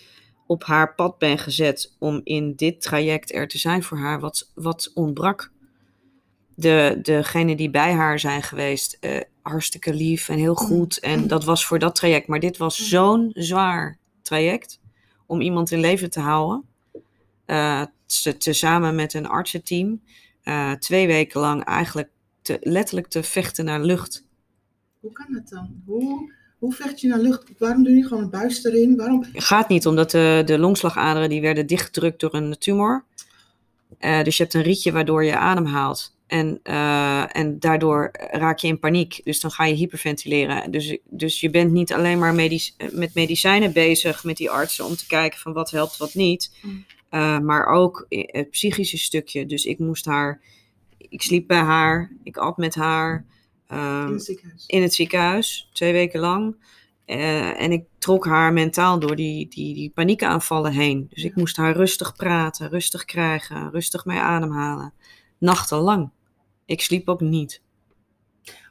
op 0.48 0.64
haar 0.64 0.96
pad 0.96 1.18
ben 1.18 1.38
gezet 1.38 1.96
om 2.00 2.22
in 2.24 2.54
dit 2.56 2.82
traject 2.82 3.34
er 3.34 3.48
te 3.48 3.58
zijn 3.58 3.84
voor 3.84 3.98
haar. 3.98 4.20
Wat, 4.20 4.52
wat 4.56 4.92
ontbrak. 4.94 5.52
De, 6.56 7.00
degenen 7.02 7.58
die 7.58 7.70
bij 7.70 7.94
haar 7.94 8.20
zijn 8.20 8.44
geweest, 8.44 8.98
eh, 9.00 9.22
hartstikke 9.42 9.94
lief 9.94 10.30
en 10.30 10.38
heel 10.38 10.56
goed. 10.56 11.00
En 11.00 11.28
dat 11.28 11.44
was 11.44 11.66
voor 11.66 11.80
dat 11.80 11.96
traject. 11.96 12.28
Maar 12.28 12.40
dit 12.40 12.58
was 12.58 12.88
zo'n 12.88 13.32
zwaar 13.34 13.98
traject 14.22 14.80
om 15.26 15.42
iemand 15.42 15.72
in 15.72 15.80
leven 15.80 16.10
te 16.10 16.20
houden. 16.20 16.64
Eh, 17.46 17.82
te, 18.06 18.38
tezamen 18.38 18.96
met 18.96 19.14
een 19.14 19.28
artsenteam. 19.28 20.02
eh, 20.44 20.72
twee 20.72 21.08
weken 21.08 21.40
lang 21.40 21.64
eigenlijk 21.64 22.10
te, 22.42 22.58
letterlijk 22.62 23.08
te 23.08 23.24
vechten 23.24 23.66
naar 23.66 23.82
lucht. 23.82 24.26
Hoe 25.00 25.12
kan 25.12 25.26
dat 25.30 25.50
dan? 25.50 25.82
Hoe, 25.86 26.34
hoe 26.58 26.74
vecht 26.74 27.02
je 27.02 27.08
naar 27.08 27.20
lucht? 27.20 27.44
Waarom 27.58 27.84
doe 27.84 27.92
je 27.92 27.98
niet 27.98 28.08
gewoon 28.08 28.24
een 28.24 28.30
buis 28.30 28.64
erin? 28.64 28.96
Waarom? 28.98 29.26
gaat 29.34 29.70
niet, 29.70 29.86
omdat 29.86 30.12
de, 30.12 30.42
de 30.46 30.60
longslagaderen 30.60 31.30
die 31.30 31.42
werden 31.42 31.68
dichtgedrukt 31.68 32.20
door 32.20 32.34
een 32.34 32.56
tumor. 32.60 33.04
Dus 34.00 34.38
je 34.38 34.44
hebt 34.44 34.56
een 34.56 34.62
rietje 34.62 34.92
waardoor 34.92 35.24
je 35.24 35.38
adem 35.38 35.66
haalt. 35.66 36.15
En, 36.28 36.60
eh, 36.64 37.38
en 37.38 37.60
daardoor 37.60 38.10
raak 38.32 38.58
je 38.60 38.68
in 38.68 38.80
paniek. 38.80 39.22
Dus 39.24 39.40
dan 39.40 39.52
ga 39.52 39.66
je 39.66 39.74
hyperventileren. 39.74 40.72
Dus, 40.72 40.98
dus 41.10 41.40
je 41.40 41.50
bent 41.50 41.72
niet 41.72 41.94
alleen 41.94 42.20
maar 42.20 42.34
medic- 42.34 42.74
met 42.92 43.14
medicijnen 43.14 43.74
bezig 43.74 44.24
met 44.24 44.38
die 44.38 44.50
artsen 44.50 44.86
om 44.86 44.96
te 44.96 45.08
kijken 45.08 45.40
van 45.40 45.54
wat 45.54 45.72
helpt, 45.72 45.98
wat 45.98 46.14
niet. 46.14 46.52
Mm. 46.62 46.86
Eh, 47.10 47.40
maar 47.40 47.66
ook 47.66 48.06
i- 48.10 48.24
het 48.28 48.50
psychische 48.50 48.98
stukje. 48.98 49.46
Dus 49.46 49.66
ik 49.66 49.80
moest 49.80 50.06
haar, 50.06 50.42
ik 50.98 51.22
sliep 51.22 51.48
bij 51.48 51.58
haar, 51.62 52.12
ik 52.24 52.38
at 52.38 52.58
met 52.58 52.76
haar. 52.76 53.26
ehm, 53.68 54.08
in 54.08 54.14
het 54.14 54.24
ziekenhuis. 54.24 54.64
in 54.68 54.82
het 54.82 54.94
ziekenhuis, 54.94 55.70
twee 55.74 55.92
weken 55.94 56.20
lang. 56.20 56.56
Eh, 57.06 57.62
en 57.62 57.72
ik 57.72 57.84
trok 57.98 58.26
haar 58.26 58.54
mentaal 58.54 59.00
door 59.00 59.16
die, 59.16 59.48
die, 59.48 59.74
die 59.74 59.90
paniekaanvallen 59.90 60.72
heen. 60.72 61.08
Dus 61.14 61.24
ik 61.24 61.36
moest 61.36 61.58
haar 61.58 61.76
rustig 61.76 62.16
praten, 62.16 62.70
rustig 62.70 63.06
krijgen, 63.06 63.72
rustig 63.72 64.06
mee 64.06 64.18
ademhalen. 64.20 64.94
Nachtenlang. 65.46 66.10
Ik 66.66 66.82
sliep 66.82 67.10
ook 67.10 67.22
niet. 67.22 67.62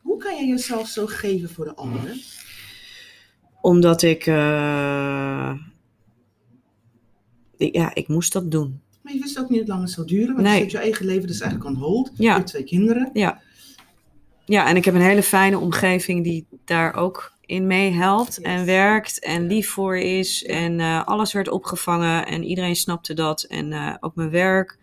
Hoe 0.03 0.17
kan 0.19 0.37
je 0.37 0.47
jezelf 0.47 0.89
zo 0.89 1.07
geven 1.07 1.49
voor 1.51 1.65
de 1.65 1.75
anderen? 1.75 2.21
Omdat 3.61 4.03
ik, 4.03 4.27
eh, 4.27 5.53
ik- 7.57 7.75
ja, 7.75 7.95
ik 7.95 8.09
moest 8.09 8.33
dat 8.33 8.51
doen. 8.51 8.81
Maar 9.03 9.13
je 9.13 9.21
wist 9.21 9.39
ook 9.39 9.49
niet 9.49 9.59
hoe 9.59 9.69
lang 9.69 9.81
het 9.83 9.91
zou 9.91 10.07
duren. 10.07 10.35
Want 10.35 10.47
Nee. 10.47 10.55
je 10.55 10.61
zet 10.63 10.71
je 10.71 10.79
eigen 10.79 11.07
leven 11.07 11.27
dus 11.27 11.41
eigenlijk 11.41 11.71
on 11.77 11.83
hold. 11.83 12.11
Ja. 12.15 12.31
Je 12.31 12.37
hebt 12.39 12.47
twee 12.47 12.65
kinderen. 12.65 13.11
Ja. 13.13 13.41
Ja, 14.45 14.67
en 14.69 14.77
ik 14.77 14.85
heb 14.85 14.95
een 14.95 15.01
hele 15.01 15.23
fijne 15.23 15.59
omgeving 15.59 16.25
die 16.25 16.47
daar 16.65 16.95
ook 16.95 17.33
in 17.41 17.67
mee 17.67 17.91
helpt 17.91 18.35
Yes. 18.37 18.45
en 18.45 18.65
werkt 18.65 19.19
en 19.25 19.47
lief 19.47 19.69
voor 19.71 19.99
is. 19.99 20.45
En 20.45 20.81
eh, 20.81 21.05
alles 21.07 21.33
werd 21.33 21.49
opgevangen 21.49 22.27
en 22.27 22.45
iedereen 22.45 22.77
snapte 22.77 23.15
dat. 23.15 23.43
En 23.43 23.73
eh, 23.73 23.95
ook 24.01 24.15
mijn 24.15 24.31
werk. 24.31 24.79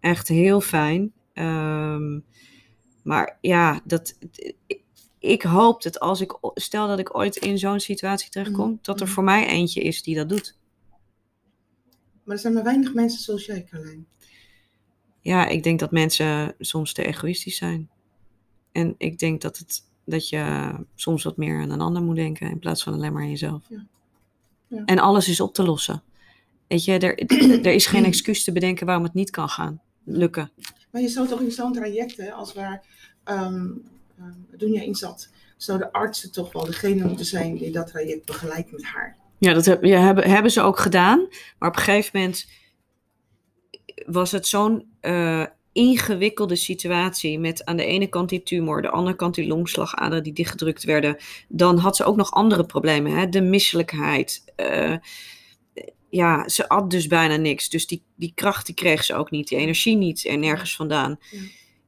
Echt 0.00 0.28
heel 0.28 0.60
fijn. 0.60 1.12
Ehm, 1.32 2.18
maar 3.02 3.38
ja, 3.40 3.80
dat, 3.84 4.18
ik 5.18 5.42
hoop 5.42 5.82
dat 5.82 6.00
als 6.00 6.20
ik, 6.20 6.38
stel 6.54 6.86
dat 6.88 6.98
ik 6.98 7.16
ooit 7.16 7.36
in 7.36 7.58
zo'n 7.58 7.80
situatie 7.80 8.30
terechtkom, 8.30 8.68
Mhm. 8.70 8.76
dat 8.82 9.00
er 9.00 9.04
Mhm. 9.06 9.14
voor 9.14 9.24
mij 9.24 9.46
eentje 9.46 9.80
is 9.80 10.02
die 10.02 10.14
dat 10.16 10.28
doet. 10.28 10.58
Maar 12.24 12.34
er 12.34 12.40
zijn 12.42 12.54
maar 12.54 12.64
weinig 12.64 12.94
mensen 12.94 13.20
zoals 13.20 13.44
jij, 13.46 13.64
Carlijn. 13.70 14.06
Ja, 15.20 15.46
ik 15.46 15.62
denk 15.62 15.78
dat 15.80 15.90
mensen 15.90 16.54
soms 16.58 16.92
te 16.92 17.04
egoïstisch 17.04 17.56
zijn. 17.56 17.90
En 18.72 18.94
ik 18.98 19.18
denk 19.18 19.40
dat, 19.40 19.58
het, 19.58 19.82
dat 20.04 20.28
je 20.28 20.70
soms 20.94 21.22
wat 21.24 21.36
meer 21.36 21.60
aan 21.60 21.70
een 21.70 21.80
ander 21.80 22.02
moet 22.02 22.16
denken 22.16 22.50
in 22.50 22.58
plaats 22.58 22.82
van 22.82 22.92
alleen 22.92 23.12
maar 23.12 23.22
aan 23.22 23.28
jezelf. 23.30 23.62
Ja. 23.68 23.86
Ja. 24.66 24.84
En 24.84 24.98
alles 24.98 25.28
is 25.28 25.40
op 25.40 25.54
te 25.54 25.62
lossen. 25.62 26.02
Weet 26.66 26.84
je, 26.84 26.98
er, 26.98 27.18
er 27.66 27.72
is 27.72 27.86
geen 27.86 28.04
excuus 28.12 28.44
te 28.44 28.52
bedenken 28.52 28.86
waarom 28.86 29.04
het 29.04 29.14
niet 29.14 29.30
kan 29.30 29.48
gaan. 29.48 29.80
Lukken. 30.04 30.50
Maar 30.90 31.02
je 31.02 31.08
zou 31.08 31.28
toch 31.28 31.40
in 31.40 31.50
zo'n 31.50 31.72
traject, 31.72 32.16
hè, 32.16 32.32
als 32.32 32.54
waar 32.54 32.84
jij 34.58 34.86
in 34.86 34.94
zat, 34.94 35.28
zouden 35.56 35.90
artsen 35.90 36.32
toch 36.32 36.52
wel 36.52 36.64
degene 36.64 37.04
moeten 37.04 37.26
zijn 37.26 37.56
die 37.56 37.70
dat 37.70 37.86
traject 37.86 38.26
begeleidt 38.26 38.72
met 38.72 38.84
haar. 38.84 39.16
Ja, 39.38 39.52
dat 39.52 39.64
heb, 39.64 39.84
ja, 39.84 40.00
hebben, 40.00 40.30
hebben 40.30 40.50
ze 40.50 40.60
ook 40.60 40.78
gedaan. 40.78 41.18
Maar 41.58 41.68
op 41.68 41.76
een 41.76 41.82
gegeven 41.82 42.20
moment 42.20 42.46
was 44.06 44.32
het 44.32 44.46
zo'n 44.46 44.90
eh, 45.00 45.46
ingewikkelde 45.72 46.56
situatie 46.56 47.38
met 47.38 47.64
aan 47.64 47.76
de 47.76 47.84
ene 47.84 48.06
kant 48.06 48.28
die 48.28 48.42
tumor, 48.42 48.82
de 48.82 48.90
andere 48.90 49.16
kant 49.16 49.34
die 49.34 49.46
longslagaderen 49.46 50.22
die 50.22 50.32
dichtgedrukt 50.32 50.84
werden. 50.84 51.16
Dan 51.48 51.78
had 51.78 51.96
ze 51.96 52.04
ook 52.04 52.16
nog 52.16 52.30
andere 52.30 52.66
problemen, 52.66 53.12
hè? 53.12 53.28
de 53.28 53.40
misselijkheid. 53.40 54.52
eh, 54.56 54.96
ja, 56.10 56.48
ze 56.48 56.68
at 56.68 56.90
dus 56.90 57.06
bijna 57.06 57.36
niks. 57.36 57.68
Dus 57.68 57.86
die, 57.86 58.02
die 58.14 58.32
kracht 58.34 58.66
die 58.66 58.74
kreeg 58.74 59.04
ze 59.04 59.14
ook 59.14 59.30
niet, 59.30 59.48
die 59.48 59.58
energie 59.58 59.96
niet 59.96 60.24
en 60.24 60.40
nergens 60.40 60.76
vandaan. 60.76 61.18
Ja. 61.30 61.38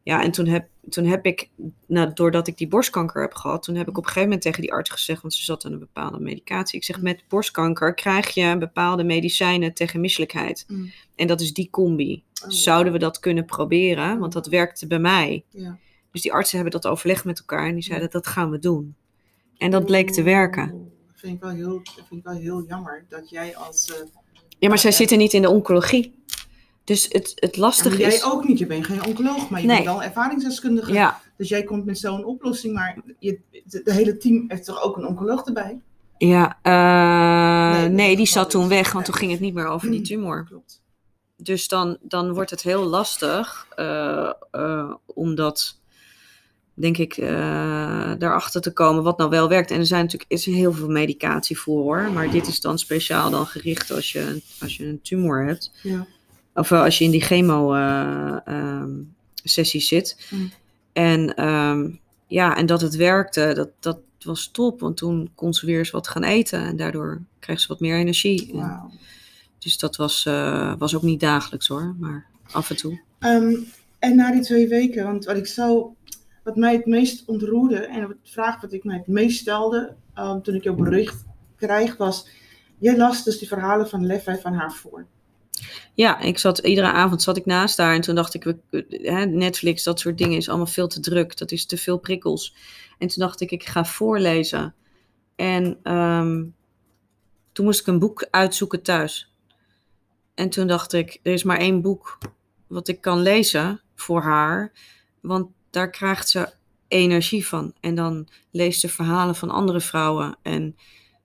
Ja, 0.05 0.23
en 0.23 0.31
toen 0.31 0.47
heb, 0.47 0.69
toen 0.91 1.05
heb 1.05 1.26
ik, 1.26 1.49
nou, 1.87 2.11
doordat 2.14 2.47
ik 2.47 2.57
die 2.57 2.69
borstkanker 2.69 3.23
heb 3.23 3.35
gehad, 3.35 3.62
toen 3.62 3.75
heb 3.75 3.88
ik 3.88 3.97
op 3.97 3.97
een 3.97 4.05
gegeven 4.05 4.29
moment 4.29 4.43
tegen 4.43 4.61
die 4.61 4.73
arts 4.73 4.91
gezegd, 4.91 5.23
want 5.23 5.35
ze 5.35 5.45
zat 5.45 5.64
aan 5.64 5.73
een 5.73 5.79
bepaalde 5.79 6.21
medicatie. 6.21 6.79
Ik 6.79 6.85
zeg, 6.85 7.00
met 7.00 7.25
borstkanker 7.29 7.95
krijg 7.95 8.35
je 8.35 8.59
bepaalde 8.59 9.05
medicijnen 9.05 9.75
tegen 9.75 10.00
misselijkheid. 10.00 10.64
Mm. 10.69 10.93
En 11.17 11.26
dat 11.26 11.41
is 11.41 11.52
die 11.52 11.71
combi. 11.71 12.23
Oh, 12.45 12.50
Zouden 12.50 12.93
we 12.93 12.99
dat 12.99 13.21
kunnen 13.21 13.45
proberen? 13.45 14.19
Want 14.19 14.33
dat 14.33 14.47
werkte 14.47 14.87
bij 14.87 14.99
mij. 14.99 15.45
ja. 15.50 15.79
Dus 16.11 16.23
die 16.23 16.33
artsen 16.33 16.59
hebben 16.59 16.81
dat 16.81 16.91
overlegd 16.91 17.25
met 17.25 17.38
elkaar 17.38 17.67
en 17.67 17.75
die 17.75 17.83
zeiden, 17.83 18.11
dat 18.11 18.26
gaan 18.26 18.50
we 18.50 18.59
doen. 18.59 18.95
En 19.57 19.71
dat 19.71 19.87
bleek 19.87 20.11
te 20.11 20.23
werken. 20.23 20.92
Dat 21.23 21.31
vind 21.31 21.43
ik 21.43 21.49
wel 21.49 21.57
heel, 21.69 21.81
dat 21.85 22.05
vind 22.09 22.21
ik 22.21 22.25
wel 22.25 22.35
heel 22.35 22.64
jammer 22.69 23.05
dat 23.09 23.31
jij 23.31 23.57
als. 23.57 23.91
eh, 23.91 23.97
Ja, 24.59 24.69
maar 24.69 24.79
zij 24.79 24.91
Ja. 24.91 24.97
zitten 24.97 25.19
niet 25.19 25.33
in 25.33 25.43
de 25.43 25.49
oncologie. 25.50 26.14
Dus 26.85 27.07
het, 27.09 27.33
het 27.35 27.57
lastige 27.57 27.88
maar 27.88 27.99
jij 27.99 28.14
is... 28.14 28.25
ook 28.25 28.45
niet, 28.49 28.59
je 28.59 28.67
bent 28.67 28.87
geen 28.87 29.07
oncoloog, 29.07 29.49
maar 29.50 29.61
je 29.61 29.67
Nee. 29.67 29.76
bent 29.76 29.88
wel 29.88 30.02
ervaringsdeskundige. 30.02 30.93
Ja, 30.93 31.21
Dus 31.37 31.49
jij 31.49 31.62
komt 31.62 31.85
met 31.85 31.99
zo'n 31.99 32.25
oplossing, 32.25 32.75
maar 32.75 32.99
je, 33.19 33.38
de, 33.64 33.81
de 33.85 33.93
hele 33.93 34.17
team 34.17 34.45
heeft 34.49 34.64
toch 34.64 34.83
ook 34.83 34.97
een 34.97 35.07
oncoloog 35.07 35.45
erbij? 35.47 35.81
ja 36.19 36.59
eh, 36.62 37.81
Nee, 37.81 37.88
nee, 37.88 38.17
die 38.17 38.26
zat 38.26 38.50
toen 38.50 38.62
is- 38.62 38.69
weg, 38.69 38.93
want 38.93 39.05
toen 39.05 39.14
ging 39.14 39.31
het 39.31 39.41
niet 39.41 39.55
meer 39.55 39.67
over 39.67 39.91
die 39.91 40.00
tumor. 40.02 40.45
Klopt. 40.49 40.83
Dus 41.37 41.69
dan, 41.69 41.99
dan 42.00 42.33
wordt 42.35 42.50
het 42.50 42.62
heel 42.62 42.85
lastig, 42.85 43.67
eh, 43.76 44.33
eh, 44.50 44.95
omdat, 45.07 45.81
denk 46.75 46.97
ik, 46.99 47.17
eh, 47.17 47.29
daarachter 48.19 48.61
te 48.61 48.73
komen 48.73 49.02
wat 49.02 49.19
nou 49.19 49.31
wel 49.31 49.49
werkt. 49.49 49.71
En 49.71 49.79
er 49.79 49.87
zijn 49.87 50.02
natuurlijk 50.05 50.31
is 50.31 50.47
er 50.47 50.52
heel 50.52 50.73
veel 50.73 50.88
medicatie 50.88 51.59
voor, 51.59 51.83
hoor. 51.83 52.11
Maar 52.12 52.31
dit 52.31 52.47
is 52.47 52.61
dan 52.61 52.79
speciaal 52.79 53.31
dan 53.31 53.47
gericht 53.47 53.91
als 53.91 54.12
je, 54.12 54.21
een- 54.21 54.43
als 54.61 54.76
je 54.76 54.87
een 54.87 55.00
tumor 55.02 55.45
hebt. 55.47 55.73
Ja. 55.83 56.07
Of 56.55 56.71
eh, 56.71 56.83
als 56.83 56.99
je 56.99 57.05
in 57.05 57.11
die 57.11 57.21
chemo-sessie 59.43 59.81
zit. 59.81 60.26
Mm. 60.31 60.50
En 60.93 61.35
ehm, 61.35 61.91
ja, 62.26 62.57
en 62.57 62.67
dat 62.67 62.81
het 62.81 62.97
werkte, 62.97 63.52
dat, 63.55 63.69
dat 63.81 63.99
was 64.25 64.49
top. 64.52 64.81
Want 64.81 64.97
toen 64.97 65.31
kon 65.35 65.55
ze 65.55 65.67
weer 65.67 65.79
eens 65.79 65.91
wat 65.91 66.09
gaan 66.09 66.25
eten. 66.25 66.61
En 66.61 66.76
daardoor 66.76 67.21
kreeg 67.38 67.61
ze 67.61 67.69
wat 67.69 67.81
meer 67.81 67.97
energie. 67.97 68.52
En- 68.52 68.91
dus 69.59 69.79
dat 69.79 69.97
was, 69.97 70.26
eh, 70.26 70.75
was 70.79 70.95
ook 70.97 71.02
niet 71.02 71.21
dagelijks 71.21 71.67
hoor, 71.69 71.95
maar 71.99 72.26
af 72.50 72.71
en 72.71 72.76
toe. 72.76 73.00
Ehm, 73.19 73.55
en 73.99 74.17
na 74.17 74.33
die 74.33 74.41
twee 74.43 74.69
weken, 74.69 75.05
want 75.05 75.25
wat 75.25 75.37
ik 75.37 75.47
zo, 75.47 75.95
wat 76.43 76.57
mij 76.57 76.73
het 76.75 76.87
meest 76.87 77.29
ontroerde 77.29 77.77
en 77.77 78.09
de 78.09 78.17
vraag 78.23 78.61
wat 78.61 78.73
ik 78.73 78.85
mij 78.85 78.97
het 78.97 79.07
meest 79.07 79.41
stelde 79.41 79.95
ehm, 80.15 80.41
toen 80.41 80.55
ik 80.55 80.63
jouw 80.63 80.75
bericht 80.75 81.25
kreeg 81.57 81.97
was, 81.97 82.29
jij 82.79 82.97
las 82.97 83.25
dus 83.25 83.39
die 83.39 83.49
verhalen 83.49 83.89
van 83.89 84.07
Leffe 84.07 84.39
van 84.43 84.53
haar 84.53 84.73
voor. 84.73 85.07
Ja, 85.95 86.21
ik 86.21 86.39
zat 86.39 86.59
iedere 86.59 86.93
avond 86.93 87.23
zat 87.23 87.37
ik 87.37 87.47
naast 87.47 87.77
haar 87.77 87.95
en 87.95 88.01
toen 88.01 88.15
dacht 88.15 88.35
ik, 88.35 88.45
we- 88.45 89.27
Netflix, 89.31 89.83
dat 89.83 90.01
soort 90.01 90.19
dingen 90.19 90.37
is 90.37 90.49
allemaal 90.49 90.67
veel 90.67 90.89
te 90.89 91.01
druk. 91.01 91.37
Dat 91.37 91.51
is 91.51 91.67
te 91.67 91.77
veel 91.77 91.99
prikkels. 91.99 92.55
En 92.99 93.09
toen 93.09 93.23
dacht 93.23 93.41
ik, 93.41 93.51
ik 93.51 93.65
ga 93.65 93.85
voorlezen. 93.85 94.75
En 95.37 95.79
ehm, 95.83 96.45
toen 97.53 97.65
moest 97.65 97.81
ik 97.81 97.87
een 97.87 97.99
boek 97.99 98.27
uitzoeken 98.31 98.83
thuis. 98.83 99.35
En 100.35 100.49
toen 100.49 100.67
dacht 100.67 100.93
ik, 100.93 101.21
er 101.23 101.33
is 101.33 101.43
maar 101.43 101.59
één 101.59 101.83
boek 101.83 102.19
wat 102.67 102.89
ik 102.89 103.01
kan 103.01 103.21
lezen 103.21 103.81
voor 103.95 104.23
haar. 104.23 104.73
Want 105.21 105.51
daar 105.73 105.91
krijgt 105.91 106.29
ze 106.29 106.52
energie 106.88 107.47
van. 107.47 107.75
En 107.81 107.95
dan 107.95 108.29
leest 108.50 108.81
ze 108.81 108.88
verhalen 108.88 109.35
van 109.35 109.50
andere 109.50 109.81
vrouwen. 109.81 110.37
En 110.43 110.76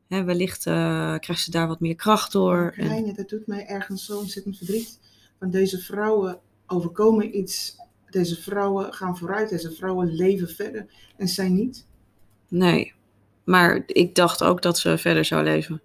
hè, 0.07 0.23
wellicht 0.23 0.65
eh, 0.65 1.17
krijgt 1.19 1.43
ze 1.43 1.51
daar 1.51 1.67
wat 1.67 1.79
meer 1.79 1.95
kracht 1.95 2.31
door. 2.31 2.73
En- 2.75 2.87
Reine, 2.87 3.13
dat 3.13 3.29
doet 3.29 3.47
mij 3.47 3.65
ergens 3.65 4.05
zo 4.05 4.17
ontzettend 4.17 4.57
verdriet. 4.57 4.99
Want 5.39 5.51
deze 5.51 5.79
vrouwen 5.79 6.39
overkomen 6.67 7.37
iets, 7.37 7.75
deze 8.09 8.41
vrouwen 8.41 8.93
gaan 8.93 9.17
vooruit, 9.17 9.49
deze 9.49 9.71
vrouwen 9.71 10.15
leven 10.15 10.49
verder 10.49 10.85
en 11.17 11.27
zij 11.27 11.49
niet. 11.49 11.85
Nee, 12.47 12.93
maar 13.43 13.83
ik 13.85 14.15
dacht 14.15 14.43
ook 14.43 14.61
dat 14.61 14.77
ze 14.77 14.97
verder 14.97 15.25
zou 15.25 15.43
leven. 15.43 15.81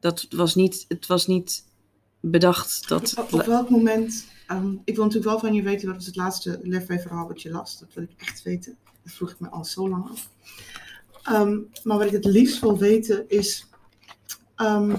Dat 0.00 0.26
was 0.30 0.54
niet, 0.54 0.84
het 0.88 1.06
was 1.06 1.26
niet 1.26 1.64
bedacht 2.20 2.88
dat. 2.88 3.14
Op, 3.18 3.32
op 3.32 3.42
welk 3.44 3.70
moment, 3.70 4.26
ehm, 4.50 4.72
ik 4.84 4.94
wil 4.94 5.04
natuurlijk 5.04 5.30
wel 5.32 5.38
van 5.38 5.54
je 5.54 5.62
weten, 5.62 5.86
wat 5.86 5.96
was 5.96 6.06
het 6.06 6.16
laatste 6.16 6.60
Leffe 6.62 6.98
verhaal 6.98 7.26
wat 7.28 7.42
je 7.42 7.50
las? 7.50 7.78
Dat 7.78 7.94
wil 7.94 8.02
ik 8.04 8.10
echt 8.16 8.42
weten. 8.42 8.76
Dat 9.02 9.12
vroeg 9.12 9.30
ik 9.30 9.40
me 9.40 9.48
al 9.48 9.64
zo 9.64 9.88
lang 9.88 10.10
af. 10.10 10.30
Ehm, 11.22 11.58
maar 11.84 11.98
wat 11.98 12.06
ik 12.06 12.12
het 12.12 12.24
liefst 12.24 12.60
wil 12.60 12.78
weten 12.78 13.28
is, 13.28 13.66
ehm, 14.54 14.96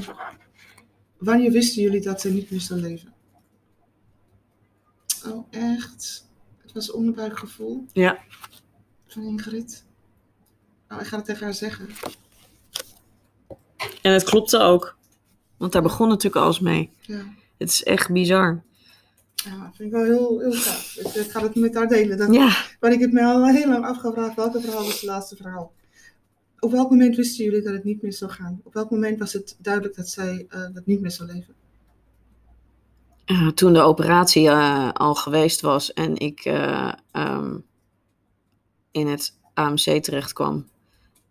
wanneer 1.17 1.51
wisten 1.51 1.81
jullie 1.81 2.01
dat 2.01 2.21
ze 2.21 2.29
niet 2.29 2.51
meer 2.51 2.61
zou 2.61 2.79
leven? 2.79 3.13
Oh, 5.27 5.47
echt? 5.49 6.27
Het 6.61 6.71
was 6.71 6.91
onderbuikgevoel 6.91 7.85
Ja, 7.93 8.19
van 9.07 9.23
Ingrid. 9.23 9.85
Nou, 10.87 11.01
ik 11.01 11.07
ga 11.07 11.15
het 11.15 11.25
tegen 11.25 11.43
haar 11.43 11.53
zeggen. 11.53 11.89
en 14.01 14.11
het 14.13 14.23
klopte 14.23 14.57
ook. 14.59 14.97
Want 15.57 15.71
daar 15.71 15.81
begon 15.81 16.07
natuurlijk 16.07 16.43
alles 16.43 16.59
mee. 16.59 16.89
Ja, 17.01 17.23
Het 17.57 17.69
is 17.69 17.83
echt 17.83 18.11
bizar. 18.11 18.63
Ja 19.43 19.71
vind 19.73 19.79
ik 19.79 19.91
wel 19.91 20.03
heel, 20.03 20.39
heel 20.39 20.53
gaaf. 20.53 20.95
Ik, 20.99 21.07
ik 21.07 21.31
ga 21.31 21.41
het 21.41 21.55
met 21.55 21.75
haar 21.75 21.87
delen. 21.87 22.17
Dat, 22.17 22.33
Ja, 22.33 22.89
ik 22.89 22.99
heb 22.99 23.11
me 23.11 23.23
al 23.23 23.47
heel 23.47 23.67
lang 23.67 23.85
afgevraagd 23.85 24.35
welke 24.35 24.61
verhaal 24.61 24.83
was 24.83 24.93
het 24.93 25.03
laatste 25.03 25.35
verhaal. 25.35 25.73
Op 26.59 26.71
welk 26.71 26.89
moment 26.89 27.15
wisten 27.15 27.43
jullie 27.45 27.61
dat 27.61 27.73
het 27.73 27.83
niet 27.83 28.01
meer 28.01 28.13
zou 28.13 28.31
gaan? 28.31 28.61
Op 28.63 28.73
welk 28.73 28.89
moment 28.89 29.19
was 29.19 29.33
het 29.33 29.55
duidelijk 29.59 29.95
dat 29.95 30.09
zij 30.09 30.45
eh, 30.49 30.61
dat 30.73 30.85
niet 30.85 31.01
meer 31.01 31.11
zou 31.11 31.31
leven? 31.31 31.55
Eh, 33.31 33.47
toen 33.47 33.73
de 33.73 33.81
operatie 33.81 34.49
eh, 34.49 34.91
al 34.93 35.15
geweest 35.15 35.61
was 35.61 35.93
en 35.93 36.17
ik 36.17 36.39
eh, 36.39 36.91
ehm, 37.11 37.57
in 38.91 39.07
het 39.07 39.37
AMC 39.53 40.03
terecht 40.03 40.33
kwam 40.33 40.67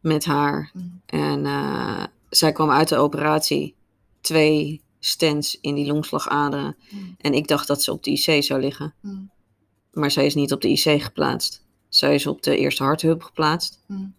met 0.00 0.24
haar. 0.24 0.70
Mm. 0.72 1.00
En 1.06 1.46
zij 2.28 2.52
kwam 2.52 2.70
uit 2.70 2.88
de 2.88 2.96
operatie, 2.96 3.74
twee 4.20 4.82
stents 5.00 5.58
in 5.60 5.74
die 5.74 5.86
longslagaderen. 5.86 6.76
Mm. 6.90 7.14
En 7.18 7.34
ik 7.34 7.48
dacht 7.48 7.66
dat 7.66 7.82
ze 7.82 7.92
op 7.92 8.02
de 8.02 8.10
IC 8.10 8.44
zou 8.44 8.60
liggen. 8.60 8.94
Mm. 9.00 9.30
Maar 9.92 10.10
zij 10.10 10.26
is 10.26 10.34
niet 10.34 10.52
op 10.52 10.60
de 10.60 10.68
IC 10.68 11.02
geplaatst. 11.02 11.64
Zij 11.88 12.14
is 12.14 12.26
op 12.26 12.42
de 12.42 12.56
eerste 12.56 12.82
harthulp 12.82 13.22
geplaatst. 13.22 13.84
Mm. 13.86 14.14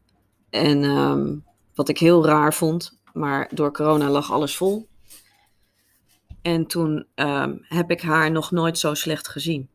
En 0.49 0.83
ehm, 0.83 1.35
wat 1.75 1.89
ik 1.89 1.97
heel 1.97 2.25
raar 2.25 2.53
vond, 2.53 2.99
maar 3.13 3.49
door 3.53 3.73
corona 3.73 4.09
lag 4.09 4.31
alles 4.31 4.55
vol. 4.55 4.87
En 6.41 6.65
toen 6.65 7.05
ehm, 7.15 7.57
heb 7.61 7.91
ik 7.91 8.01
haar 8.01 8.31
nog 8.31 8.51
nooit 8.51 8.77
zo 8.77 8.93
slecht 8.93 9.27
gezien. 9.27 9.69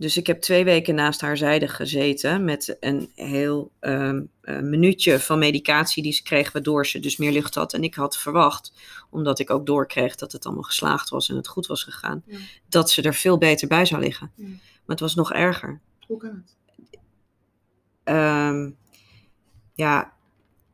Dus 0.00 0.16
ik 0.16 0.26
heb 0.26 0.40
twee 0.40 0.64
weken 0.64 0.94
naast 0.94 1.20
haar 1.20 1.36
zijde 1.36 1.68
gezeten 1.68 2.44
met 2.44 2.76
een 2.80 3.10
heel 3.14 3.70
ehm, 3.80 4.22
eh, 4.40 4.58
minuutje 4.60 5.20
van 5.20 5.38
medicatie 5.38 6.02
die 6.02 6.12
ze 6.12 6.22
kreeg, 6.22 6.52
waardoor 6.52 6.86
ze 6.86 7.00
dus 7.00 7.16
meer 7.16 7.32
lucht 7.32 7.54
had. 7.54 7.72
En 7.74 7.82
ik 7.82 7.94
had 7.94 8.16
verwacht, 8.18 8.72
omdat 9.10 9.38
ik 9.38 9.50
ook 9.50 9.66
doorkreeg 9.66 10.14
dat 10.14 10.32
het 10.32 10.44
allemaal 10.44 10.62
geslaagd 10.62 11.08
was 11.08 11.28
en 11.28 11.36
het 11.36 11.48
goed 11.48 11.66
was 11.66 11.82
gegaan, 11.82 12.22
Ja. 12.26 12.38
dat 12.68 12.90
ze 12.90 13.02
er 13.02 13.14
veel 13.14 13.38
beter 13.38 13.68
bij 13.68 13.84
zou 13.84 14.00
liggen. 14.02 14.30
Ja. 14.34 14.44
Maar 14.46 14.58
het 14.86 15.00
was 15.00 15.14
nog 15.14 15.32
erger. 15.32 15.80
Hoe 16.06 16.18
kan 16.18 16.44
het? 16.44 16.56
Ehm, 18.04 18.70
ja, 19.74 20.12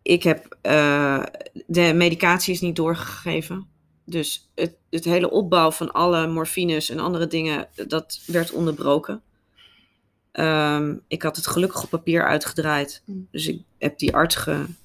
ik 0.03 0.23
heb. 0.23 0.57
eh, 0.61 1.23
de 1.67 1.93
medicatie 1.95 2.55
is 2.55 2.61
niet 2.61 2.77
doorgegeven. 2.77 3.67
Dus 4.09 4.51
het, 4.55 4.75
het 4.91 5.05
hele 5.05 5.31
opbouw 5.31 5.71
van 5.71 5.93
alle 5.93 6.27
morfines 6.27 6.91
en 6.91 6.99
andere 6.99 7.27
dingen, 7.27 7.69
dat 7.87 8.21
werd 8.27 8.51
onderbroken. 8.53 9.23
Ehm, 10.33 10.97
ik 11.09 11.23
had 11.23 11.37
het 11.37 11.47
gelukkig 11.47 11.83
op 11.83 11.91
papier 11.91 12.27
uitgedraaid. 12.27 13.03
Mm. 13.05 13.29
Dus 13.31 13.47
ik 13.47 13.63
heb 13.79 13.99
die 13.99 14.15
arts 14.15 14.35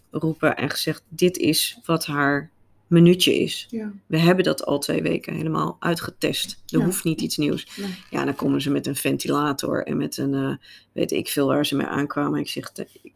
geroepen 0.09 0.57
en 0.57 0.69
gezegd: 0.69 1.03
Dit 1.09 1.37
is 1.37 1.79
wat 1.85 2.05
haar 2.05 2.51
minuutje 2.87 3.39
is. 3.39 3.67
Ja. 3.69 3.91
We 4.05 4.17
hebben 4.17 4.43
dat 4.43 4.65
al 4.65 4.79
twee 4.79 5.01
weken 5.01 5.33
helemaal 5.33 5.77
uitgetest. 5.79 6.51
Er 6.67 6.79
Ja. 6.79 6.85
hoeft 6.85 7.03
niet 7.03 7.21
iets 7.21 7.37
nieuws. 7.37 7.77
Nee. 7.77 7.95
Ja, 8.09 8.25
dan 8.25 8.35
komen 8.35 8.61
ze 8.61 8.69
met 8.69 8.87
een 8.87 8.95
ventilator 8.95 9.85
en 9.85 9.97
met 9.97 10.17
een, 10.17 10.33
eh, 10.33 10.55
weet 10.91 11.11
ik 11.11 11.27
veel 11.27 11.47
waar 11.47 11.65
ze 11.65 11.75
mee 11.75 11.87
aankwamen. 11.87 12.39
Ik 12.39 12.49
zeg, 12.49 12.71
te- 12.71 12.87
ik 13.03 13.13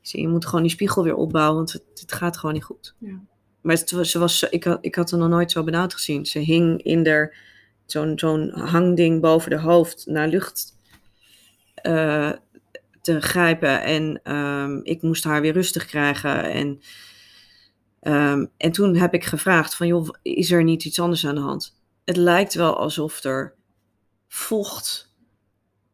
zeg, 0.00 0.20
je 0.20 0.28
moet 0.28 0.46
gewoon 0.46 0.62
die 0.62 0.70
spiegel 0.70 1.02
weer 1.02 1.14
opbouwen, 1.14 1.56
want 1.56 1.72
het, 1.72 1.82
het 1.94 2.12
gaat 2.12 2.36
gewoon 2.36 2.54
niet 2.54 2.64
goed. 2.64 2.94
Ja. 2.98 3.20
Maar 3.60 3.76
het 3.76 3.90
was, 3.90 4.10
ze 4.10 4.18
was, 4.18 4.42
ik, 4.42 4.64
had, 4.64 4.78
ik 4.80 4.94
had 4.94 5.10
haar 5.10 5.20
nog 5.20 5.28
nooit 5.28 5.50
zo 5.50 5.64
benauwd 5.64 5.94
gezien. 5.94 6.26
Ze 6.26 6.38
hing 6.38 6.82
in 6.82 7.02
der, 7.02 7.36
zo'n 7.86 8.18
zo'n 8.18 8.50
hangding 8.50 9.20
boven 9.20 9.50
de 9.50 9.58
hoofd 9.58 10.06
naar 10.06 10.28
lucht 10.28 10.76
eh, 11.74 12.32
te 13.00 13.20
grijpen. 13.20 13.82
En 13.82 14.20
ehm, 14.22 14.80
ik 14.82 15.02
moest 15.02 15.24
haar 15.24 15.40
weer 15.40 15.52
rustig 15.52 15.86
krijgen. 15.86 16.50
En, 16.52 16.80
ehm, 18.00 18.46
en 18.56 18.72
toen 18.72 18.96
heb 18.96 19.14
ik 19.14 19.24
gevraagd 19.24 19.74
van, 19.74 19.86
joh, 19.86 20.08
is 20.22 20.50
er 20.50 20.64
niet 20.64 20.84
iets 20.84 21.00
anders 21.00 21.26
aan 21.26 21.34
de 21.34 21.40
hand? 21.40 21.80
Het 22.04 22.16
lijkt 22.16 22.54
wel 22.54 22.76
alsof 22.76 23.24
er 23.24 23.54
vocht. 24.28 25.14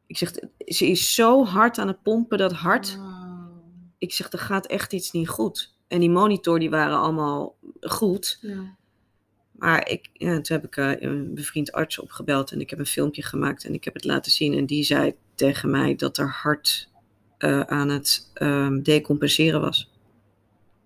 Ik 0.06 0.16
zeg, 0.16 0.32
ze 0.58 0.86
is 0.86 1.14
zo 1.14 1.44
hard 1.44 1.78
aan 1.78 1.88
het 1.88 2.02
pompen, 2.02 2.38
dat 2.38 2.52
hart. 2.52 2.98
Ik 3.98 4.12
zeg, 4.12 4.32
er 4.32 4.38
gaat 4.38 4.66
echt 4.66 4.92
iets 4.92 5.12
niet 5.12 5.28
goed. 5.28 5.73
En 5.88 6.00
die 6.00 6.10
monitor, 6.10 6.58
die 6.58 6.70
waren 6.70 6.98
allemaal 6.98 7.56
goed. 7.80 8.38
Ja. 8.40 8.76
Maar 9.52 9.88
ik, 9.88 10.08
ja, 10.12 10.40
toen 10.40 10.56
heb 10.56 10.64
ik 10.64 10.76
eh, 10.76 11.00
een 11.00 11.34
bevriend 11.34 11.72
arts 11.72 11.98
opgebeld 11.98 12.52
en 12.52 12.60
ik 12.60 12.70
heb 12.70 12.78
een 12.78 12.86
filmpje 12.86 13.22
gemaakt 13.22 13.64
en 13.64 13.74
ik 13.74 13.84
heb 13.84 13.94
het 13.94 14.04
laten 14.04 14.32
zien. 14.32 14.54
En 14.54 14.66
die 14.66 14.84
zei 14.84 15.14
tegen 15.34 15.70
mij 15.70 15.94
dat 15.94 16.16
er 16.18 16.28
hart 16.28 16.88
eh, 17.38 17.60
aan 17.60 17.88
het 17.88 18.30
ehm, 18.34 18.82
decompenseren 18.82 19.60
was. 19.60 19.90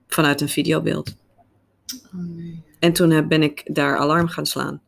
Vanuit 0.07 0.41
een 0.41 0.49
videobeeld. 0.49 1.17
Oh 2.07 2.21
nee. 2.21 2.63
En 2.79 2.93
toen 2.93 3.11
heb- 3.11 3.29
ben 3.29 3.43
ik 3.43 3.75
daar 3.75 3.97
alarm 3.97 4.29
gaan 4.29 4.47
slaan. 4.47 4.83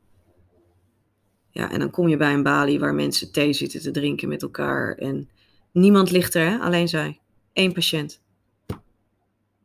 Ja, 1.51 1.71
en 1.71 1.79
dan 1.79 1.91
kom 1.91 2.09
je 2.09 2.17
bij 2.17 2.33
een 2.33 2.43
balie 2.43 2.79
waar 2.79 2.95
mensen 2.95 3.33
thee 3.33 3.53
zitten 3.53 3.81
te 3.81 3.91
drinken 3.91 4.29
met 4.29 4.43
elkaar. 4.43 4.95
En 4.95 5.29
niemand 5.73 6.11
ligt 6.11 6.35
er, 6.35 6.51
hè? 6.51 6.59
alleen 6.59 6.89
zij. 6.89 7.21
Eén 7.53 7.73
patiënt. 7.73 8.21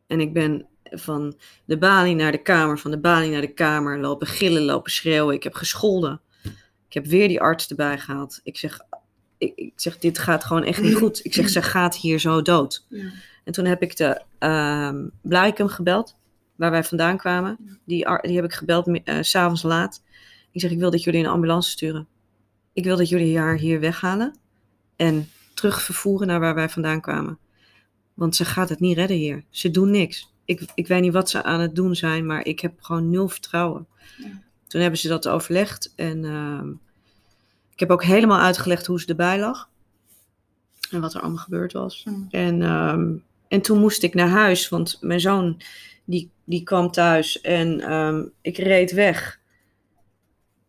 En 0.08 0.20
ik 0.20 0.34
ben 0.34 0.68
van 0.82 1.36
de 1.66 1.78
balie 1.78 2.16
naar 2.16 2.32
de 2.32 2.42
kamer, 2.42 2.80
van 2.80 2.92
de 2.92 3.00
balie 3.00 3.32
naar 3.32 3.42
de 3.42 3.54
kamer, 3.54 4.00
lopen 4.00 4.28
gillen, 4.28 4.64
lopen 4.64 4.92
schreeuwen. 4.92 5.36
Ik 5.36 5.44
heb 5.44 5.54
gescholden. 5.54 6.22
Ik 6.88 6.94
heb 6.94 7.06
weer 7.06 7.28
die 7.28 7.42
arts 7.42 7.68
erbij 7.68 7.98
gehaald. 8.00 8.40
Ik 8.44 8.58
zeg, 8.58 8.80
ik, 9.38 9.56
ik 9.56 9.74
zeg 9.76 9.98
dit 9.98 10.20
gaat 10.20 10.44
gewoon 10.44 10.64
echt 10.64 10.82
niet 10.82 10.96
goed. 10.96 11.26
Ik 11.26 11.34
zeg, 11.34 11.50
ze 11.50 11.62
gaat 11.62 11.96
hier 11.96 12.20
zo 12.20 12.42
dood. 12.42 12.86
Ja. 12.90 13.12
En 13.44 13.54
toen 13.54 13.66
heb 13.66 13.82
ik 13.82 13.98
de 13.98 14.22
ehm 14.40 15.08
Blarikum 15.22 15.68
gebeld, 15.68 16.18
waar 16.56 16.72
wij 16.72 16.84
vandaan 16.84 17.18
kwamen. 17.18 17.80
Die, 17.86 18.08
die 18.22 18.36
heb 18.36 18.46
ik 18.46 18.54
gebeld 18.54 18.88
eh, 18.88 19.18
s 19.22 19.30
s'avonds 19.30 19.64
laat. 19.64 20.04
Ik 20.52 20.62
zeg, 20.62 20.72
ik 20.72 20.80
wil 20.80 20.92
dat 20.92 21.04
jullie 21.04 21.24
een 21.24 21.30
ambulance 21.30 21.70
sturen. 21.70 22.08
Ik 22.74 22.84
wil 22.84 22.98
dat 22.98 23.10
jullie 23.10 23.38
haar 23.38 23.58
hier 23.58 23.80
weghalen 23.80 24.36
en 24.96 25.30
terug 25.54 25.82
vervoeren 25.82 26.28
naar 26.28 26.40
waar 26.40 26.56
wij 26.56 26.70
vandaan 26.70 27.02
kwamen. 27.02 27.38
Want 28.16 28.36
ze 28.36 28.46
gaat 28.46 28.70
het 28.70 28.80
niet 28.80 28.98
redden 28.98 29.18
hier. 29.18 29.44
Ze 29.50 29.72
doen 29.72 29.92
niks. 29.92 30.34
Ik, 30.46 30.62
ik 30.76 30.88
weet 30.88 31.02
niet 31.02 31.14
wat 31.14 31.30
ze 31.30 31.44
aan 31.44 31.60
het 31.60 31.76
doen 31.76 31.96
zijn, 31.96 32.26
maar 32.26 32.46
ik 32.46 32.60
heb 32.60 32.74
gewoon 32.82 33.10
nul 33.10 33.28
vertrouwen. 33.28 33.88
Ja. 34.18 34.42
Toen 34.68 34.82
hebben 34.82 35.00
ze 35.00 35.08
dat 35.08 35.28
overlegd 35.28 35.94
en 35.96 36.26
ehm, 36.26 36.70
ik 37.74 37.80
heb 37.80 37.92
ook 37.92 38.04
helemaal 38.04 38.40
uitgelegd 38.40 38.86
hoe 38.86 39.00
ze 39.00 39.08
erbij 39.08 39.40
lag. 39.40 39.70
En 40.90 41.02
wat 41.02 41.14
er 41.14 41.22
allemaal 41.22 41.44
gebeurd 41.44 41.74
was. 41.74 42.04
Mm. 42.04 42.28
En, 42.30 42.62
ehm, 42.62 43.14
en 43.48 43.62
toen 43.62 43.80
moest 43.80 44.04
ik 44.04 44.14
naar 44.14 44.30
huis, 44.30 44.70
want 44.70 44.98
mijn 45.02 45.20
zoon 45.20 45.62
die, 46.06 46.30
die 46.44 46.64
kwam 46.64 46.92
thuis 46.92 47.42
en 47.42 47.80
ehm, 47.80 48.24
ik 48.42 48.58
reed 48.58 48.92
weg. 48.92 49.40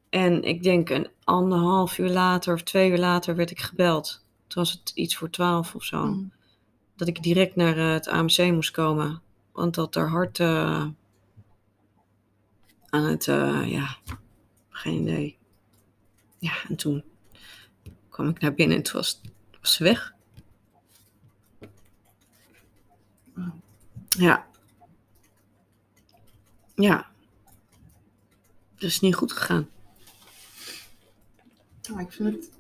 En 0.09 0.43
ik 0.43 0.63
denk 0.63 0.91
een 0.91 1.09
anderhalf 1.25 1.99
uur 1.99 2.09
later 2.09 2.55
of 2.55 2.63
twee 2.63 2.91
uur 2.91 2.99
later 2.99 3.37
werd 3.37 3.51
ik 3.51 3.61
gebeld. 3.61 4.25
Toen 4.47 4.63
was 4.63 4.73
het 4.73 4.91
iets 4.95 5.17
voor 5.17 5.31
twaalf 5.31 5.75
of 5.75 5.85
zo. 5.85 6.05
Mm. 6.05 6.33
Dat 6.97 7.09
ik 7.09 7.23
direct 7.23 7.57
naar 7.57 7.77
eh, 7.77 7.93
het 7.93 8.09
AMC 8.09 8.53
moest 8.53 8.71
komen. 8.71 9.23
Want 9.53 9.75
dat 9.75 9.95
er 9.95 10.09
hart 10.09 10.41
eh, 10.41 10.87
aan 12.89 13.05
het, 13.05 13.29
eh, 13.29 13.71
ja, 13.71 13.97
geen 14.69 15.03
idee. 15.03 15.39
Ja, 16.39 16.53
en 16.69 16.77
toen 16.77 17.05
kwam 18.09 18.29
ik 18.29 18.41
naar 18.41 18.55
binnen 18.55 18.77
en 18.77 18.83
toen 18.83 18.95
was, 18.95 19.21
was 19.61 19.73
ze 19.73 19.85
weg. 19.85 20.15
Ja. 24.09 24.47
Ja. 26.75 27.11
Dat 28.75 28.91
is 28.91 29.01
niet 29.01 29.15
goed 29.15 29.33
gegaan. 29.33 29.69
Nou, 31.89 32.01
ik 32.01 32.13
vind 32.13 32.35
het. 32.35 32.51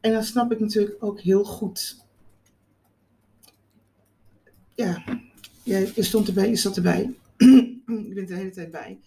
En 0.00 0.12
dan 0.12 0.22
snap 0.22 0.52
ik 0.52 0.60
natuurlijk 0.60 1.04
ook 1.04 1.20
heel 1.20 1.44
goed. 1.44 2.04
Ja, 4.74 5.04
je, 5.66 5.92
je 5.94 6.02
stond 6.02 6.28
erbij, 6.28 6.48
je 6.48 6.56
zat 6.56 6.76
erbij. 6.76 7.14
je 8.08 8.12
bent 8.14 8.28
de 8.28 8.34
hele 8.34 8.50
tijd 8.50 8.70
bij. 8.70 8.98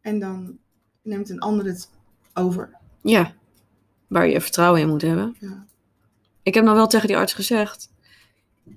En 0.00 0.18
dan 0.18 0.58
neemt 1.02 1.30
een 1.30 1.40
ander 1.40 1.66
het 1.66 1.90
over. 2.34 2.76
Ja. 3.02 3.34
Waar 4.06 4.28
je 4.28 4.40
vertrouwen 4.40 4.80
in 4.80 4.88
moet 4.88 5.02
hebben. 5.02 5.36
Ja. 5.40 5.66
Ik 6.42 6.54
heb 6.54 6.64
nog 6.64 6.74
wel 6.74 6.86
tegen 6.86 7.08
die 7.08 7.16
arts 7.16 7.32
gezegd. 7.32 7.92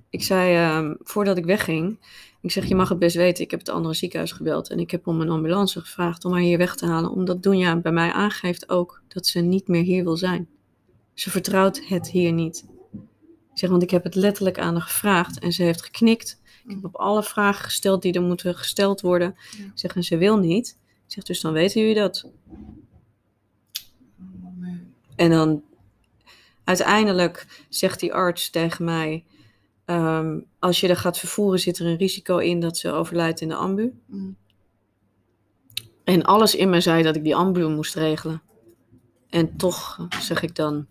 Ik 0.09 0.23
zei, 0.23 0.55
ehm, 0.55 0.95
voordat 0.99 1.37
ik 1.37 1.45
wegging, 1.45 1.99
ik 2.41 2.51
zeg, 2.51 2.65
je 2.65 2.75
mag 2.75 2.89
het 2.89 2.99
best 2.99 3.15
weten, 3.15 3.43
ik 3.43 3.51
heb 3.51 3.59
het 3.59 3.69
andere 3.69 3.93
ziekenhuis 3.93 4.31
gebeld 4.31 4.69
en 4.69 4.79
ik 4.79 4.91
heb 4.91 5.07
om 5.07 5.21
een 5.21 5.29
ambulance 5.29 5.81
gevraagd 5.81 6.25
om 6.25 6.31
haar 6.31 6.41
hier 6.41 6.57
weg 6.57 6.75
te 6.75 6.85
halen, 6.85 7.11
omdat 7.11 7.43
Doenja 7.43 7.77
bij 7.77 7.91
mij 7.91 8.11
aangeeft 8.11 8.69
ook 8.69 9.01
dat 9.07 9.27
ze 9.27 9.39
niet 9.39 9.67
meer 9.67 9.83
hier 9.83 10.03
wil 10.03 10.17
zijn. 10.17 10.47
Ze 11.13 11.29
vertrouwt 11.29 11.81
het 11.87 12.09
hier 12.09 12.31
niet. 12.31 12.65
Ik 13.51 13.63
zeg, 13.63 13.69
want 13.69 13.83
ik 13.83 13.89
heb 13.89 14.03
het 14.03 14.15
letterlijk 14.15 14.59
aan 14.59 14.73
haar 14.73 14.81
gevraagd 14.81 15.39
en 15.39 15.51
ze 15.51 15.63
heeft 15.63 15.83
geknikt. 15.83 16.39
Ik 16.67 16.73
heb 16.73 16.85
op 16.85 16.95
alle 16.95 17.23
vragen 17.23 17.63
gesteld 17.63 18.01
die 18.01 18.13
er 18.13 18.21
moeten 18.21 18.55
gesteld 18.55 19.01
worden. 19.01 19.35
Ja. 19.57 19.63
Ik 19.63 19.71
zeg, 19.73 19.95
en 19.95 20.03
ze 20.03 20.17
wil 20.17 20.37
niet. 20.37 20.77
Ik 20.79 21.13
zeg, 21.13 21.23
dus 21.23 21.41
dan 21.41 21.53
weten 21.53 21.81
jullie 21.81 21.95
dat. 21.95 22.29
Oh, 24.19 24.59
nee. 24.59 24.79
En 25.15 25.29
dan 25.29 25.63
uiteindelijk 26.63 27.65
zegt 27.69 27.99
die 27.99 28.13
arts 28.13 28.49
tegen 28.49 28.85
mij: 28.85 29.25
ehm, 29.85 30.39
Als 30.59 30.79
je 30.79 30.87
er 30.87 30.97
gaat 30.97 31.19
vervoeren, 31.19 31.59
zit 31.59 31.77
er 31.77 31.85
een 31.85 31.97
risico 31.97 32.37
in 32.37 32.59
dat 32.59 32.77
ze 32.77 32.91
overlijdt 32.91 33.41
in 33.41 33.47
de 33.47 33.55
ambu. 33.55 33.99
Mm. 34.05 34.37
En 36.03 36.23
alles 36.23 36.55
in 36.55 36.69
me 36.69 36.81
zei 36.81 37.03
dat 37.03 37.15
ik 37.15 37.23
die 37.23 37.35
ambu 37.35 37.67
moest 37.67 37.95
regelen. 37.95 38.41
En 39.29 39.57
toch 39.57 40.07
zeg 40.19 40.41
ik 40.41 40.55
dan: 40.55 40.87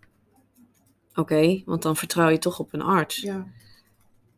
Oké, 1.14 1.62
want 1.64 1.82
dan 1.82 1.96
vertrouw 1.96 2.28
je 2.28 2.38
toch 2.38 2.58
op 2.58 2.72
een 2.72 2.82
arts. 2.82 3.16
Ja. 3.16 3.46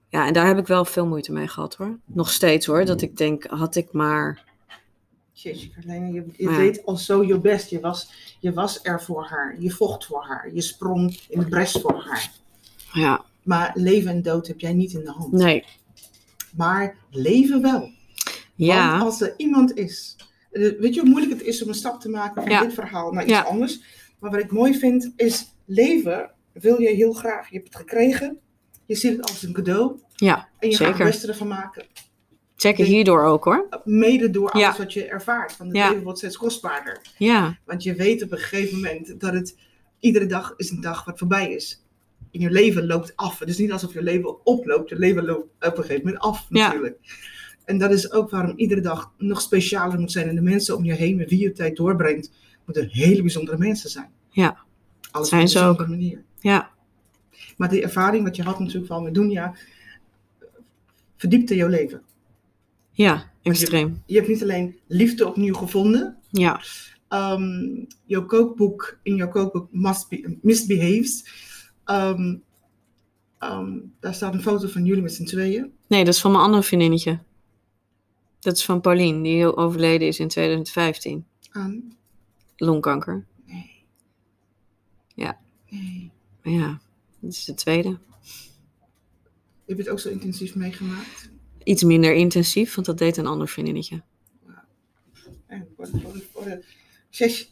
Ja. 0.09 0.27
en 0.27 0.33
daar 0.33 0.47
heb 0.47 0.59
ik 0.59 0.67
wel 0.67 0.85
veel 0.85 1.07
moeite 1.07 1.33
mee 1.33 1.49
gehad 1.49 1.75
hoor. 1.77 1.99
Nog 2.05 2.31
steeds 2.31 2.67
hoor. 2.67 2.85
Dat 2.85 3.03
ik 3.03 3.17
denk: 3.17 3.45
had 3.45 3.75
ik 3.77 3.93
maar. 3.93 4.45
Jeetje, 5.33 5.71
Carlijn, 5.71 6.13
je, 6.13 6.25
je 6.37 6.45
Maar 6.45 6.53
ja. 6.55 6.59
deed 6.59 6.85
al 6.87 6.97
zo 6.97 7.25
je 7.25 7.39
best. 7.41 7.71
Je 7.71 7.81
was, 7.81 8.11
je 8.41 8.53
was 8.53 8.79
er 8.83 9.03
voor 9.03 9.25
haar. 9.25 9.57
Je 9.61 9.71
vocht 9.71 10.07
voor 10.07 10.25
haar. 10.25 10.55
Je 10.55 10.61
sprong 10.61 11.21
in 11.29 11.41
de 11.41 11.49
bres 11.49 11.73
voor 11.73 12.03
haar. 12.09 12.31
Ja, 12.93 13.25
Maar 13.43 13.71
leven 13.75 14.11
en 14.11 14.23
dood 14.23 14.47
heb 14.47 14.61
jij 14.61 14.73
niet 14.73 14.93
in 14.93 15.05
de 15.05 15.11
hand. 15.11 15.33
nee. 15.33 15.65
Maar 16.57 16.97
leven 17.11 17.63
wel. 17.63 17.81
Want 17.81 17.93
Ja, 18.55 18.99
als 18.99 19.21
er 19.21 19.35
iemand 19.37 19.77
is. 19.77 20.17
eh, 20.51 20.73
Weet 20.79 20.95
je 20.95 21.01
hoe 21.01 21.09
moeilijk 21.09 21.33
het 21.33 21.43
is 21.43 21.63
om 21.63 21.69
een 21.69 21.75
stap 21.75 22.01
te 22.01 22.09
maken 22.09 22.43
van 22.43 22.53
Ja. 22.53 22.61
dit 22.61 22.75
verhaal 22.75 23.13
naar 23.13 23.23
iets 23.23 23.33
Ja. 23.33 23.41
anders? 23.43 23.81
Maar 24.19 24.31
wat 24.31 24.41
ik 24.41 24.53
mooi 24.53 24.79
vind 24.79 25.13
is 25.17 25.47
leven 25.65 26.31
wil 26.53 26.81
je 26.81 26.89
heel 26.89 27.13
graag. 27.13 27.49
Je 27.51 27.57
hebt 27.57 27.69
het 27.69 27.77
gekregen. 27.77 28.39
Je 28.89 28.95
ziet 28.95 29.17
het 29.17 29.29
als 29.31 29.43
een 29.43 29.53
cadeau. 29.53 30.01
ja 30.17 30.49
En 30.59 30.69
je 30.71 30.77
gaat 30.77 30.87
zeker. 30.87 31.05
het 31.05 31.13
beste 31.13 31.27
ervan 31.29 31.49
maken. 31.49 31.85
Zeker 32.57 32.85
hierdoor 32.85 33.23
ook 33.25 33.45
hoor. 33.45 33.69
Mede 33.85 34.31
door 34.31 34.51
alles 34.51 34.65
Ja. 34.77 34.77
wat 34.83 34.93
je 34.93 35.05
ervaart. 35.05 35.57
Want 35.57 35.71
het 35.71 35.79
Ja. 35.79 35.89
leven 35.89 36.03
wordt 36.05 36.19
steeds 36.19 36.37
kostbaarder. 36.37 37.01
Ja, 37.19 37.59
Want 37.65 37.83
je 37.83 37.95
weet 37.95 38.23
op 38.23 38.33
een 38.33 38.39
gegeven 38.39 38.75
moment 38.77 39.21
dat 39.21 39.33
het 39.33 39.59
iedere 40.01 40.27
dag 40.27 40.55
is 40.57 40.71
een 40.71 40.81
dag 40.81 41.05
wat 41.05 41.19
voorbij 41.19 41.53
is. 41.53 41.83
En 42.33 42.41
je 42.41 42.51
leven 42.51 42.87
loopt 42.87 43.13
af. 43.17 43.39
Het 43.39 43.49
is 43.49 43.59
niet 43.59 43.73
alsof 43.73 43.93
je 43.93 44.03
leven 44.03 44.47
oploopt. 44.47 44.89
Je 44.89 44.99
leven 44.99 45.25
loopt 45.25 45.43
op 45.67 45.77
een 45.77 45.83
gegeven 45.85 46.05
moment 46.05 46.23
af 46.23 46.47
Ja. 46.49 46.67
natuurlijk. 46.67 46.99
En 47.65 47.79
dat 47.79 47.91
is 47.93 48.13
ook 48.13 48.31
waarom 48.31 48.57
iedere 48.57 48.81
dag 48.81 49.13
nog 49.19 49.41
specialer 49.41 49.99
moet 50.01 50.13
zijn. 50.13 50.29
En 50.29 50.35
de 50.35 50.41
mensen 50.43 50.77
om 50.77 50.85
je 50.85 50.93
heen 50.95 51.17
met 51.17 51.31
wie 51.31 51.41
je 51.41 51.53
tijd 51.53 51.77
doorbrengt, 51.77 52.31
moeten 52.65 52.89
hele 52.91 53.21
bijzondere 53.23 53.59
mensen 53.59 53.91
zijn. 53.91 54.11
Ja. 54.31 54.57
Alles 55.11 55.29
Zijn 55.29 55.41
op 55.41 55.47
een 55.47 55.53
ze 55.53 55.65
ook. 55.65 55.79
manier. 55.89 56.25
ja, 56.41 56.71
Maar 57.59 57.69
die 57.69 57.83
ervaring 57.83 58.25
wat 58.25 58.37
je 58.37 58.43
had 58.43 58.59
natuurlijk 58.59 58.89
wel 58.89 59.03
met 59.03 59.15
Dunja, 59.15 59.55
verdiepte 61.17 61.55
jouw 61.57 61.69
leven. 61.69 62.03
ja, 62.91 63.31
extreem. 63.43 64.03
Je 64.07 64.15
hebt 64.17 64.29
niet 64.29 64.43
alleen 64.43 64.79
liefde 64.87 65.27
opnieuw 65.27 65.55
gevonden, 65.55 66.17
Ja, 66.31 66.61
Ehm, 67.09 67.85
jouw 68.05 68.25
kookboek, 68.27 68.99
in 69.03 69.15
jouw 69.17 69.29
kookboek 69.29 69.69
Must 69.73 70.09
Be, 70.09 70.37
Misbehaves, 70.43 71.25
ehm, 71.85 72.37
ehm, 73.39 73.79
daar 74.01 74.15
staat 74.15 74.35
een 74.35 74.43
foto 74.43 74.69
van 74.69 74.85
jullie 74.85 75.03
met 75.03 75.13
z'n 75.13 75.25
tweeën. 75.25 75.73
nee, 75.87 76.05
dat 76.05 76.15
is 76.15 76.21
van 76.21 76.31
mijn 76.31 76.43
andere 76.45 76.63
vriendinnetje. 76.63 77.19
Dat 78.41 78.57
is 78.57 78.65
van 78.65 78.81
Paulien, 78.81 79.23
die 79.23 79.35
heel 79.35 79.57
overleden 79.57 80.09
is 80.09 80.19
in 80.19 80.29
2015. 80.29 81.25
Aan. 81.51 81.97
Longkanker. 82.57 83.27
Nee. 83.47 83.71
Ja. 85.15 85.39
Nee. 85.69 86.11
Ja, 86.43 86.81
dat 87.21 87.33
is 87.33 87.45
de 87.45 87.55
tweede. 87.55 87.89
Heb 89.67 89.77
je 89.77 89.83
het 89.83 89.89
ook 89.89 90.01
zo 90.01 90.09
intensief 90.09 90.55
meegemaakt? 90.55 91.31
Iets 91.63 91.83
minder 91.83 92.15
intensief, 92.15 92.75
want 92.75 92.87
dat 92.87 92.99
deed 92.99 93.17
een 93.17 93.27
ander 93.27 93.49
vriendinnetje. 93.49 94.03
De- 95.47 96.65
zes. 97.11 97.51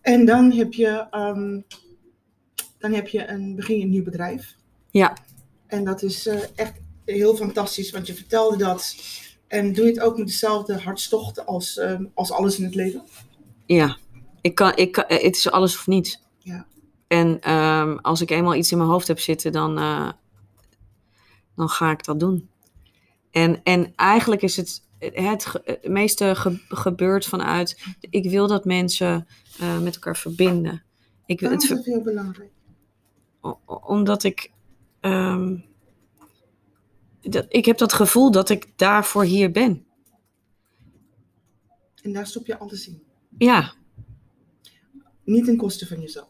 en 0.00 0.24
dan 0.24 0.52
heb 0.52 0.72
je, 0.72 1.06
ehm, 1.10 1.60
dan 2.78 2.92
heb 2.92 3.08
je 3.08 3.26
een, 3.28 3.54
begin 3.54 3.76
je 3.78 3.82
een 3.84 3.90
nieuw 3.90 4.04
bedrijf. 4.04 4.56
Ja. 4.90 5.16
En 5.66 5.84
dat 5.84 6.02
is 6.02 6.26
eh, 6.26 6.40
echt 6.54 6.72
heel 7.04 7.36
fantastisch, 7.36 7.90
want 7.90 8.06
je 8.06 8.14
vertelde 8.14 8.56
dat. 8.56 8.96
En 9.46 9.72
doe 9.72 9.84
je 9.84 9.90
het 9.90 10.00
ook 10.00 10.18
met 10.18 10.26
dezelfde 10.26 10.78
hartstocht 10.78 11.46
als, 11.46 11.78
ehm, 11.78 12.04
als 12.14 12.30
alles 12.32 12.58
in 12.58 12.64
het 12.64 12.74
leven? 12.74 13.02
Ja, 13.66 13.98
ik 14.40 14.54
kan, 14.54 14.76
ik 14.76 14.92
kan, 14.92 15.04
eh, 15.04 15.22
het 15.22 15.36
is 15.36 15.50
alles 15.50 15.76
of 15.76 15.86
niets. 15.86 16.22
Ja. 16.38 16.66
En 17.06 17.40
ehm, 17.40 17.96
als 17.96 18.20
ik 18.20 18.30
eenmaal 18.30 18.54
iets 18.54 18.72
in 18.72 18.78
mijn 18.78 18.90
hoofd 18.90 19.08
heb 19.08 19.18
zitten, 19.18 19.52
dan, 19.52 19.78
eh, 19.78 20.10
dan 21.56 21.68
ga 21.68 21.90
ik 21.90 22.04
dat 22.04 22.20
doen. 22.20 22.48
En, 23.30 23.62
en 23.62 23.92
eigenlijk 23.96 24.42
is 24.42 24.56
het 24.56 24.84
het, 24.98 25.52
meeste 25.88 26.34
ge- 26.34 26.60
gebeurt 26.68 27.26
vanuit, 27.26 27.84
ik 28.00 28.30
wil 28.30 28.46
dat 28.46 28.64
mensen 28.64 29.26
eh, 29.58 29.78
met 29.80 29.94
elkaar 29.94 30.16
verbinden. 30.16 30.82
Ik, 31.26 31.40
Waarom 31.40 31.58
het, 31.60 31.70
is 31.70 31.76
dat 31.76 31.84
jou 31.84 32.02
belangrijk? 32.02 32.50
o- 33.40 33.60
omdat 33.66 34.22
ik, 34.24 34.52
ehm, 35.00 35.56
dat, 37.20 37.46
ik 37.48 37.64
heb 37.64 37.78
dat 37.78 37.92
gevoel 37.92 38.30
dat 38.30 38.48
ik 38.48 38.72
daarvoor 38.76 39.24
hier 39.24 39.50
ben. 39.50 39.84
En 42.02 42.12
daar 42.12 42.26
stop 42.26 42.46
je 42.46 42.58
alles 42.58 42.88
in. 42.88 43.02
Ja, 43.38 43.72
Niet 45.24 45.44
ten 45.44 45.56
koste 45.56 45.86
van 45.86 46.00
jezelf. 46.00 46.28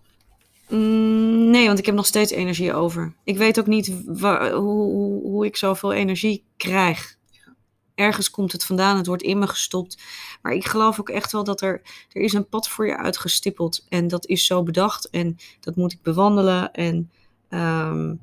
Mm, 0.69 1.51
nee, 1.51 1.67
want 1.67 1.79
ik 1.79 1.87
heb 1.87 1.95
nog 1.95 2.07
steeds 2.07 2.33
energie 2.33 2.75
over. 2.75 3.15
Ik 3.25 3.37
weet 3.37 3.59
ook 3.59 3.67
niet 3.67 4.03
wa- 4.07 4.51
hoe, 4.53 4.93
hoe, 4.93 5.23
hoe 5.23 5.45
ik 5.47 5.57
zoveel 5.57 5.93
energie 5.93 6.45
krijg. 6.57 7.15
Ergens 7.95 8.31
komt 8.31 8.53
het 8.53 8.65
vandaan, 8.65 8.97
het 8.97 9.07
wordt 9.07 9.23
in 9.23 9.39
me 9.39 9.47
gestopt. 9.47 10.03
Maar 10.43 10.53
ik 10.53 10.65
geloof 10.67 11.01
ook 11.01 11.09
echt 11.09 11.33
wel 11.33 11.45
dat 11.45 11.61
er, 11.61 11.83
er 12.13 12.23
is 12.23 12.33
een 12.33 12.49
pad 12.49 12.69
voor 12.69 12.87
je 12.87 12.97
uitgestippeld. 12.97 13.85
En 13.89 14.09
dat 14.09 14.27
is 14.27 14.47
zo 14.47 14.63
bedacht 14.63 15.11
en 15.11 15.37
dat 15.61 15.77
moet 15.77 15.93
ik 15.93 16.03
bewandelen. 16.03 16.73
En, 16.73 17.11
ehm, 17.49 18.15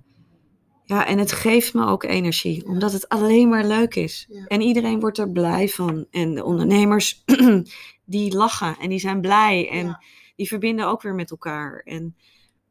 ja, 0.86 1.06
en 1.06 1.18
het 1.18 1.32
geeft 1.32 1.74
me 1.74 1.86
ook 1.86 2.04
energie, 2.04 2.64
Ja. 2.66 2.72
omdat 2.72 2.92
het 2.92 3.10
alleen 3.10 3.50
maar 3.50 3.66
leuk 3.66 3.96
is. 3.96 4.26
Ja. 4.30 4.46
En 4.48 4.62
iedereen 4.62 5.00
wordt 5.00 5.18
er 5.18 5.30
blij 5.32 5.70
van. 5.70 6.06
En 6.12 6.34
de 6.34 6.44
ondernemers, 6.44 7.24
die 8.06 8.36
lachen 8.36 8.78
en 8.80 8.90
die 8.90 9.00
zijn 9.00 9.22
blij. 9.22 9.70
En 9.70 9.86
Ja. 9.86 10.02
die 10.36 10.48
verbinden 10.48 10.88
ook 10.88 11.02
weer 11.02 11.16
met 11.16 11.32
elkaar. 11.32 11.82
En 11.86 12.16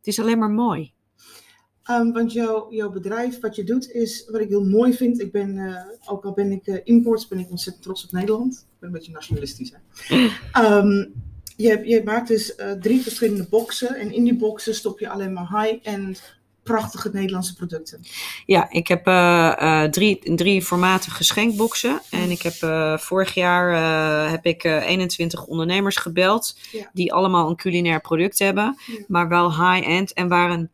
het 0.03 0.07
is 0.07 0.21
alleen 0.21 0.39
maar 0.39 0.51
mooi. 0.51 0.93
Ehm, 1.83 2.13
want 2.13 2.33
jouw, 2.33 2.91
bedrijf, 2.93 3.41
wat 3.41 3.57
je 3.57 3.65
doet, 3.65 3.91
is 3.91 4.29
wat 4.31 4.41
ik 4.41 4.49
heel 4.49 4.65
mooi 4.65 4.95
vind. 4.95 5.21
Ik 5.21 5.33
ben, 5.33 5.59
eh, 5.59 6.11
ook 6.11 6.25
al 6.25 6.33
ben 6.33 6.53
ik 6.53 6.67
eh, 6.67 6.81
imports, 6.85 7.29
ben 7.29 7.39
ik 7.39 7.51
ontzettend 7.51 7.85
trots 7.85 8.05
op 8.05 8.13
Nederland. 8.13 8.55
Ik 8.55 8.79
ben 8.79 8.89
een 8.89 8.95
beetje 8.95 9.13
nationalistisch. 9.13 9.73
Hè? 9.73 9.79
Ehm, 10.53 11.07
je, 11.57 11.83
je 11.85 12.03
maakt 12.05 12.29
dus 12.29 12.55
eh, 12.55 12.73
drie 12.73 13.01
verschillende 13.01 13.47
boxen. 13.51 13.95
En 13.95 14.13
in 14.13 14.25
die 14.25 14.37
boxen 14.37 14.75
stop 14.75 14.99
je 14.99 15.09
alleen 15.09 15.33
maar 15.33 15.63
high-end, 15.63 16.23
prachtige 16.63 17.11
Nederlandse 17.13 17.55
producten. 17.55 18.01
Ja, 18.47 18.71
ik 18.71 18.89
heb 18.89 19.07
eh, 19.07 19.85
drie, 19.85 20.35
drie 20.35 20.63
formaten 20.63 21.13
geschenkboxen. 21.13 22.01
En 22.11 22.31
ik 22.31 22.43
heb 22.43 22.55
eh, 22.61 22.99
vorig 22.99 23.35
jaar 23.35 24.31
heb 24.31 24.47
ik 24.47 24.65
eh, 24.65 24.89
21 24.89 25.47
ondernemers 25.47 25.97
gebeld. 25.97 26.59
Ja. 26.73 26.91
Die 26.93 27.13
allemaal 27.13 27.49
een 27.49 27.57
culinair 27.57 28.01
product 28.01 28.39
hebben. 28.39 28.79
Ja. 28.87 29.05
Maar 29.09 29.29
wel 29.29 29.51
high-end 29.51 30.13
en 30.13 30.29
waar 30.29 30.51
een 30.51 30.71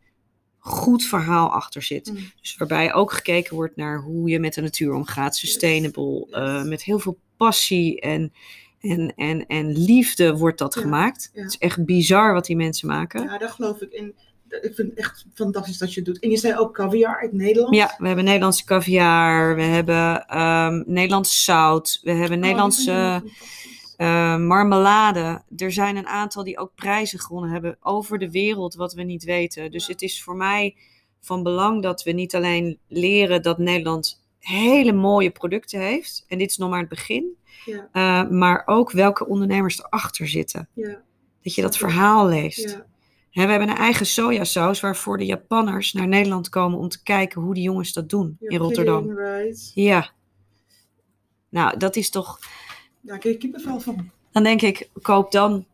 goed 0.59 1.03
verhaal 1.03 1.49
achter 1.49 1.83
zit. 1.83 2.11
Mm. 2.11 2.31
Dus 2.41 2.57
waarbij 2.57 2.93
ook 2.93 3.11
gekeken 3.11 3.55
wordt 3.55 3.75
naar 3.75 4.01
hoe 4.01 4.29
je 4.29 4.39
met 4.39 4.53
de 4.53 4.61
natuur 4.61 4.93
omgaat. 4.93 5.35
Sustainable. 5.35 6.27
Yes. 6.29 6.67
met 6.67 6.83
heel 6.83 6.99
veel 6.99 7.17
passie 7.37 7.99
en, 7.99 8.33
en, 8.79 9.13
en, 9.15 9.45
en 9.47 9.77
liefde 9.77 10.37
wordt 10.37 10.57
dat 10.57 10.73
Ja, 10.73 10.81
gemaakt. 10.81 11.29
Het 11.33 11.49
is 11.49 11.57
echt 11.57 11.85
bizar 11.85 12.33
wat 12.33 12.45
die 12.45 12.55
mensen 12.55 12.87
maken. 12.87 13.23
Ja, 13.23 13.37
daar 13.37 13.49
geloof 13.49 13.81
ik 13.81 13.91
in. 13.91 14.15
Ik 14.49 14.75
vind 14.75 14.89
het 14.89 14.93
echt 14.97 15.25
fantastisch 15.33 15.77
dat 15.77 15.93
je 15.93 15.99
het 15.99 16.05
doet. 16.09 16.19
En 16.19 16.29
je 16.29 16.37
zei 16.37 16.57
ook 16.57 16.73
caviar 16.73 17.19
uit 17.21 17.33
Nederland. 17.33 17.75
Ja, 17.75 17.95
we 17.97 18.07
hebben 18.07 18.25
Nederlandse 18.25 18.65
caviar, 18.65 19.55
we 19.55 19.61
hebben 19.61 20.27
ehm, 20.27 20.83
Nederlands 20.85 21.43
zout, 21.43 21.99
we 22.03 22.11
hebben 22.11 22.37
Oh, 22.37 22.43
Nederlandse 22.43 22.81
vind 22.83 22.95
ik 22.97 23.01
wel 23.01 23.11
fantastisch. 23.19 23.93
eh, 23.97 24.37
marmelade. 24.37 25.41
Er 25.57 25.71
zijn 25.71 25.95
een 25.95 26.07
aantal 26.07 26.43
die 26.43 26.57
ook 26.57 26.71
prijzen 26.75 27.19
gewonnen 27.19 27.51
hebben 27.51 27.77
over 27.81 28.17
de 28.19 28.31
wereld, 28.31 28.75
wat 28.75 28.93
we 28.93 29.03
niet 29.03 29.23
weten. 29.23 29.71
Dus 29.71 29.85
Ja. 29.85 29.91
het 29.93 30.01
is 30.01 30.23
voor 30.23 30.35
mij 30.35 30.75
van 31.21 31.43
belang 31.43 31.83
dat 31.83 32.03
we 32.03 32.11
niet 32.11 32.35
alleen 32.35 32.77
leren 32.87 33.41
dat 33.41 33.57
Nederland 33.57 34.23
hele 34.39 34.91
mooie 34.93 35.29
producten 35.31 35.79
heeft, 35.79 36.25
en 36.27 36.37
dit 36.37 36.49
is 36.49 36.57
nog 36.57 36.69
maar 36.69 36.79
het 36.79 36.89
begin, 36.89 37.37
Ja, 37.65 37.89
eh, 37.91 38.29
maar 38.29 38.63
ook 38.65 38.91
welke 38.91 39.27
ondernemers 39.27 39.79
erachter 39.83 40.27
zitten. 40.27 40.67
ja, 40.73 41.01
Dat 41.43 41.55
je 41.55 41.61
dat 41.61 41.77
verhaal 41.77 42.27
leest. 42.27 42.79
We 43.45 43.51
hebben 43.51 43.69
een 43.69 43.75
eigen 43.75 44.05
sojasaus 44.05 44.79
waarvoor 44.79 45.17
de 45.17 45.25
Japanners 45.25 45.93
naar 45.93 46.07
Nederland 46.07 46.49
komen 46.49 46.79
om 46.79 46.89
te 46.89 47.03
kijken 47.03 47.41
hoe 47.41 47.53
die 47.53 47.63
jongens 47.63 47.93
dat 47.93 48.09
doen 48.09 48.37
in 48.39 48.57
Rotterdam. 48.57 49.07
kidding, 49.07 49.27
right? 49.27 49.71
Ja. 49.73 50.11
Nou, 51.49 51.77
dat 51.77 51.95
is 51.95 52.09
toch. 52.09 52.39
Ja, 53.01 53.15
ik 53.15 53.23
heb 53.23 53.39
kippenvel 53.39 53.79
van. 53.79 54.11
Dan 54.31 54.43
denk 54.43 54.61
ik, 54.61 54.89
koop 55.01 55.31
dan 55.31 55.65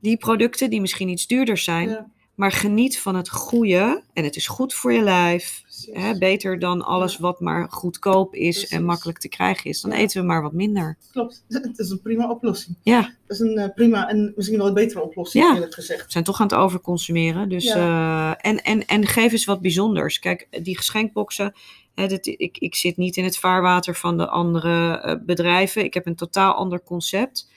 die 0.00 0.16
producten 0.16 0.70
die 0.70 0.80
misschien 0.80 1.08
iets 1.08 1.26
duurder 1.26 1.58
zijn, 1.58 1.88
Ja, 1.88 2.10
maar 2.40 2.52
geniet 2.52 2.98
van 3.00 3.14
het 3.14 3.28
goede. 3.30 4.02
En 4.12 4.24
het 4.24 4.36
is 4.36 4.46
goed 4.46 4.74
voor 4.74 4.92
je 4.92 5.02
lijf. 5.02 5.62
Hè, 5.92 6.18
beter 6.18 6.58
dan 6.58 6.82
alles 6.82 7.18
wat 7.18 7.40
maar 7.40 7.66
goedkoop 7.70 8.34
is 8.34 8.56
Precies. 8.56 8.76
en 8.76 8.84
makkelijk 8.84 9.18
te 9.18 9.28
krijgen 9.28 9.70
is. 9.70 9.80
Dan 9.80 9.90
Ja. 9.90 9.96
eten 9.96 10.20
we 10.20 10.26
maar 10.26 10.42
wat 10.42 10.52
minder. 10.52 10.96
Klopt, 11.12 11.44
het 11.48 11.78
is 11.78 11.90
een 11.90 12.00
prima 12.02 12.30
oplossing. 12.30 12.76
Ja. 12.82 13.00
Dat 13.00 13.10
is 13.26 13.38
een 13.38 13.58
eh, 13.58 13.74
prima 13.74 14.08
en 14.08 14.32
misschien 14.36 14.58
wel 14.58 14.66
een 14.66 14.74
betere 14.74 15.02
oplossing, 15.02 15.44
Ja. 15.44 15.54
eerlijk 15.54 15.74
gezegd. 15.74 16.04
We 16.04 16.12
zijn 16.12 16.24
toch 16.24 16.40
aan 16.40 16.46
het 16.46 16.56
overconsumeren. 16.56 17.48
Dus, 17.48 17.66
eh, 17.66 18.28
en, 18.46 18.62
en, 18.62 18.86
en 18.86 19.06
geef 19.06 19.32
eens 19.32 19.44
wat 19.44 19.60
bijzonders. 19.60 20.18
Kijk, 20.18 20.46
die 20.62 20.76
geschenkboxen. 20.76 21.54
Hè, 21.94 22.04
ik, 22.20 22.58
ik 22.58 22.74
zit 22.74 22.96
niet 22.96 23.16
in 23.16 23.24
het 23.24 23.38
vaarwater 23.38 23.94
van 23.94 24.16
de 24.16 24.28
andere 24.28 24.98
eh, 25.00 25.14
bedrijven. 25.26 25.84
Ik 25.84 25.94
heb 25.94 26.06
een 26.06 26.14
totaal 26.16 26.54
ander 26.54 26.82
concept. 26.82 27.50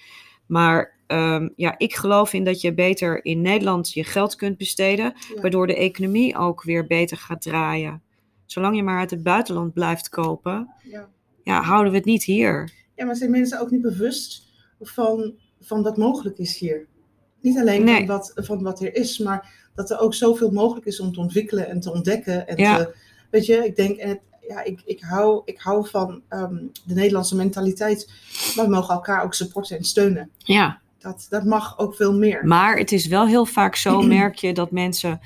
Maar 0.46 0.93
ehm, 1.13 1.49
ja, 1.56 1.76
ik 1.78 1.95
geloof 1.95 2.34
in 2.34 2.43
dat 2.43 2.62
je 2.62 2.73
beter 2.73 3.26
in 3.26 3.41
Nederland 3.41 3.93
je 3.93 4.04
geld 4.04 4.36
kunt 4.36 4.58
besteden. 4.58 5.13
Ja. 5.36 5.41
Waardoor 5.41 5.67
de 5.67 5.76
economie 5.76 6.38
ook 6.38 6.63
weer 6.63 6.88
beter 6.88 7.17
gaat 7.17 7.41
draaien. 7.41 8.02
Zolang 8.45 8.76
je 8.76 8.84
maar 8.84 8.99
uit 8.99 9.10
het 9.12 9.23
buitenland 9.23 9.73
blijft 9.73 10.10
kopen, 10.10 10.69
Ja. 10.84 11.10
ja, 11.43 11.62
houden 11.62 11.91
we 11.91 11.97
het 11.97 12.08
niet 12.08 12.23
hier. 12.23 12.71
ja, 12.95 13.06
maar 13.06 13.15
zijn 13.15 13.32
mensen 13.32 13.60
ook 13.60 13.71
niet 13.71 13.82
bewust 13.82 14.43
van, 14.82 15.34
van 15.60 15.84
wat 15.84 15.97
mogelijk 15.97 16.38
is 16.38 16.58
hier? 16.58 16.88
Niet 17.41 17.60
alleen 17.60 17.84
Nee. 17.84 17.95
van, 17.97 18.06
wat, 18.06 18.32
van 18.36 18.63
wat 18.63 18.82
er 18.82 18.95
is, 18.95 19.17
maar 19.17 19.69
dat 19.76 19.89
er 19.91 19.99
ook 19.99 20.13
zoveel 20.13 20.52
mogelijk 20.52 20.86
is 20.86 20.99
om 20.99 21.13
te 21.13 21.19
ontwikkelen 21.19 21.67
en 21.69 21.80
te 21.80 21.91
ontdekken. 21.91 22.47
En 22.47 22.58
Ja. 22.58 22.78
te, 22.78 22.95
weet 23.32 23.45
je, 23.45 23.65
ik 23.65 23.76
denk, 23.76 23.97
en 23.97 24.10
het, 24.10 24.19
ja, 24.47 24.63
ik, 24.63 24.82
ik, 24.86 25.02
hou, 25.02 25.41
ik 25.45 25.60
hou 25.60 25.88
van 25.89 26.21
ehm, 26.30 26.56
de 26.86 26.93
Nederlandse 26.93 27.36
mentaliteit. 27.36 28.12
Wij 28.56 28.67
mogen 28.67 28.93
elkaar 28.93 29.23
ook 29.23 29.34
supporten 29.34 29.78
en 29.78 29.84
steunen. 29.84 30.30
Ja, 30.38 30.82
Dat, 31.03 31.25
dat 31.29 31.43
mag 31.43 31.79
ook 31.79 31.95
veel 31.95 32.13
meer. 32.13 32.45
Maar 32.45 32.77
het 32.77 32.91
is 32.91 33.07
wel 33.07 33.27
heel 33.27 33.45
vaak 33.45 33.75
zo, 33.75 34.01
merk 34.17 34.35
je, 34.35 34.53
dat 34.53 34.71
mensen, 34.71 35.19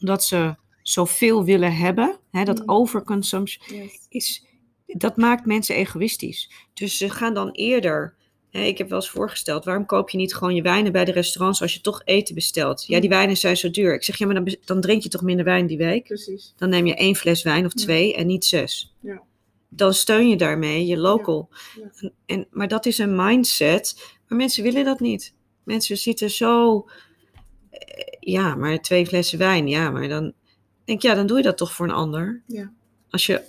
omdat 0.00 0.24
ze 0.24 0.54
zoveel 0.82 1.44
willen 1.44 1.76
hebben, 1.76 2.18
hè, 2.30 2.44
dat 2.44 2.58
Mm. 2.58 2.68
overconsumption, 2.70 3.78
Yes. 3.80 4.06
is, 4.08 4.44
dat 4.86 5.16
maakt 5.16 5.46
mensen 5.46 5.74
egoïstisch. 5.74 6.50
Dus 6.74 6.96
ze 6.96 7.10
gaan 7.10 7.34
dan 7.34 7.50
eerder, 7.50 8.14
hè, 8.50 8.60
ik 8.60 8.78
heb 8.78 8.88
wel 8.88 8.98
eens 8.98 9.10
voorgesteld, 9.10 9.64
waarom 9.64 9.86
koop 9.86 10.10
je 10.10 10.16
niet 10.18 10.34
gewoon 10.34 10.54
je 10.54 10.62
wijnen 10.62 10.92
bij 10.92 11.04
de 11.04 11.12
restaurants 11.12 11.62
als 11.62 11.74
je 11.74 11.80
toch 11.80 12.02
eten 12.04 12.34
bestelt? 12.34 12.86
Ja, 12.86 13.00
die 13.00 13.08
Mm. 13.10 13.16
wijnen 13.16 13.36
zijn 13.36 13.56
zo 13.56 13.70
duur. 13.70 13.94
Ik 13.94 14.02
zeg, 14.04 14.16
ja, 14.18 14.26
maar 14.26 14.34
dan, 14.44 14.56
dan 14.64 14.80
drink 14.80 15.02
je 15.02 15.08
toch 15.08 15.22
minder 15.22 15.44
wijn 15.44 15.66
die 15.66 15.78
week? 15.78 16.04
Precies. 16.04 16.54
Dan 16.56 16.68
neem 16.68 16.86
je 16.86 16.94
één 16.94 17.14
fles 17.16 17.42
wijn 17.42 17.64
of 17.66 17.72
Ja. 17.74 17.82
twee 17.82 18.14
en 18.14 18.26
niet 18.26 18.44
zes. 18.44 18.94
Ja. 19.00 19.22
Dan 19.68 19.94
steun 19.94 20.28
je 20.28 20.36
daarmee 20.36 20.86
je 20.86 20.96
local. 20.96 21.48
Ja. 22.00 22.10
En, 22.26 22.46
maar 22.50 22.68
dat 22.68 22.86
is 22.86 22.98
een 22.98 23.16
mindset. 23.16 24.13
Maar 24.28 24.38
mensen 24.38 24.62
willen 24.62 24.84
dat 24.84 25.00
niet. 25.00 25.32
Mensen 25.64 25.96
zitten 25.96 26.30
zo. 26.30 26.86
eh, 27.70 27.80
Ja, 28.20 28.54
maar 28.54 28.80
twee 28.80 29.06
flessen 29.06 29.38
wijn. 29.38 29.68
Ja, 29.68 29.90
maar 29.90 30.08
dan 30.08 30.22
denk 30.84 30.98
ik, 30.98 31.02
ja, 31.02 31.14
dan 31.14 31.26
doe 31.26 31.36
je 31.36 31.42
dat 31.42 31.56
toch 31.56 31.72
voor 31.72 31.86
een 31.86 31.92
ander. 31.94 32.42
Ja. 32.46 32.72
Als 33.10 33.26
je, 33.26 33.42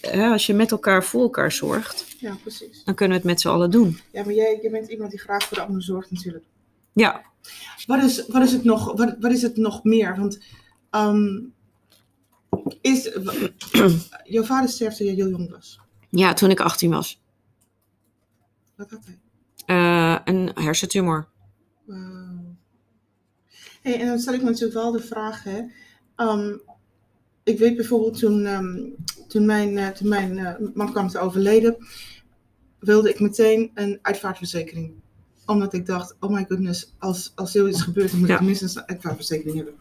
hè, 0.00 0.26
als 0.30 0.46
je 0.46 0.54
met 0.54 0.70
elkaar 0.70 1.04
voor 1.04 1.22
elkaar 1.22 1.52
zorgt, 1.52 2.06
Ja, 2.18 2.34
precies. 2.42 2.84
dan 2.84 2.94
kunnen 2.94 3.16
we 3.16 3.22
het 3.22 3.32
met 3.32 3.40
z'n 3.40 3.48
allen 3.48 3.70
doen. 3.70 3.98
Ja, 4.12 4.24
maar 4.24 4.34
jij, 4.34 4.58
jij 4.62 4.70
bent 4.70 4.88
iemand 4.90 5.10
die 5.10 5.20
graag 5.20 5.42
voor 5.42 5.56
de 5.56 5.62
ander 5.62 5.82
zorgt 5.82 6.10
natuurlijk. 6.10 6.44
Ja, 6.92 7.22
Wat 7.86 8.02
is, 8.02 8.26
wat 8.26 8.42
is, 8.42 8.52
het, 8.52 8.64
nog, 8.64 8.92
wat, 8.96 9.16
wat 9.20 9.30
is 9.32 9.42
het 9.42 9.56
nog 9.56 9.84
meer? 9.84 10.16
Want 10.16 10.38
ehm, 10.90 11.38
is, 12.80 13.10
jouw 14.24 14.44
vader 14.44 14.68
sterfte 14.68 14.98
toen 15.04 15.06
je 15.06 15.22
heel 15.22 15.28
jong 15.30 15.50
was. 15.50 15.80
ja 16.10 16.32
toen 16.32 16.50
ik 16.50 16.60
18 16.60 16.90
was. 16.90 17.20
Wat 18.76 18.90
had 18.90 19.04
hij? 19.04 19.18
Eh, 19.70 20.16
een 20.24 20.50
hersentumor. 20.54 21.28
Wauw. 21.84 22.56
Hey, 23.82 24.00
en 24.00 24.06
dan 24.06 24.18
stel 24.18 24.34
ik 24.34 24.42
me 24.42 24.46
natuurlijk 24.46 24.74
wel 24.74 24.92
de 24.92 25.00
vraag, 25.00 25.42
hè. 25.42 25.60
Ehm, 26.16 26.56
ik 27.42 27.58
weet 27.58 27.76
bijvoorbeeld 27.76 28.18
toen, 28.18 28.44
ehm, 28.46 28.78
toen 29.28 29.46
mijn, 29.46 29.78
eh, 29.78 29.88
toen 29.88 30.08
mijn 30.08 30.38
eh, 30.38 30.54
man 30.74 30.90
kwam 30.90 31.08
te 31.08 31.18
overleden, 31.18 31.76
wilde 32.78 33.08
ik 33.10 33.20
meteen 33.20 33.70
een 33.74 33.98
uitvaartverzekering. 34.02 34.92
Omdat 35.46 35.72
ik 35.72 35.86
dacht, 35.86 36.16
oh 36.20 36.30
my 36.30 36.44
goodness, 36.48 36.94
als, 36.98 37.32
als 37.34 37.52
zoiets 37.52 37.82
gebeurt, 37.82 38.10
dan 38.10 38.20
moet 38.20 38.28
Ja. 38.28 38.34
ik 38.34 38.40
minstens 38.40 38.74
een 38.74 38.88
uitvaartverzekering 38.88 39.56
hebben. 39.56 39.74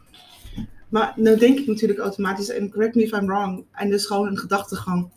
Maar 0.90 1.14
nou 1.16 1.38
denk 1.38 1.60
ik 1.60 1.68
natuurlijk 1.68 2.00
automatisch, 2.00 2.50
en 2.50 2.72
correct 2.72 2.96
me 2.96 3.04
if 3.04 3.12
I'm 3.12 3.26
wrong, 3.26 3.66
en 3.72 3.94
is 3.94 4.06
gewoon 4.06 4.28
een 4.28 4.38
gedachtegang. 4.38 5.10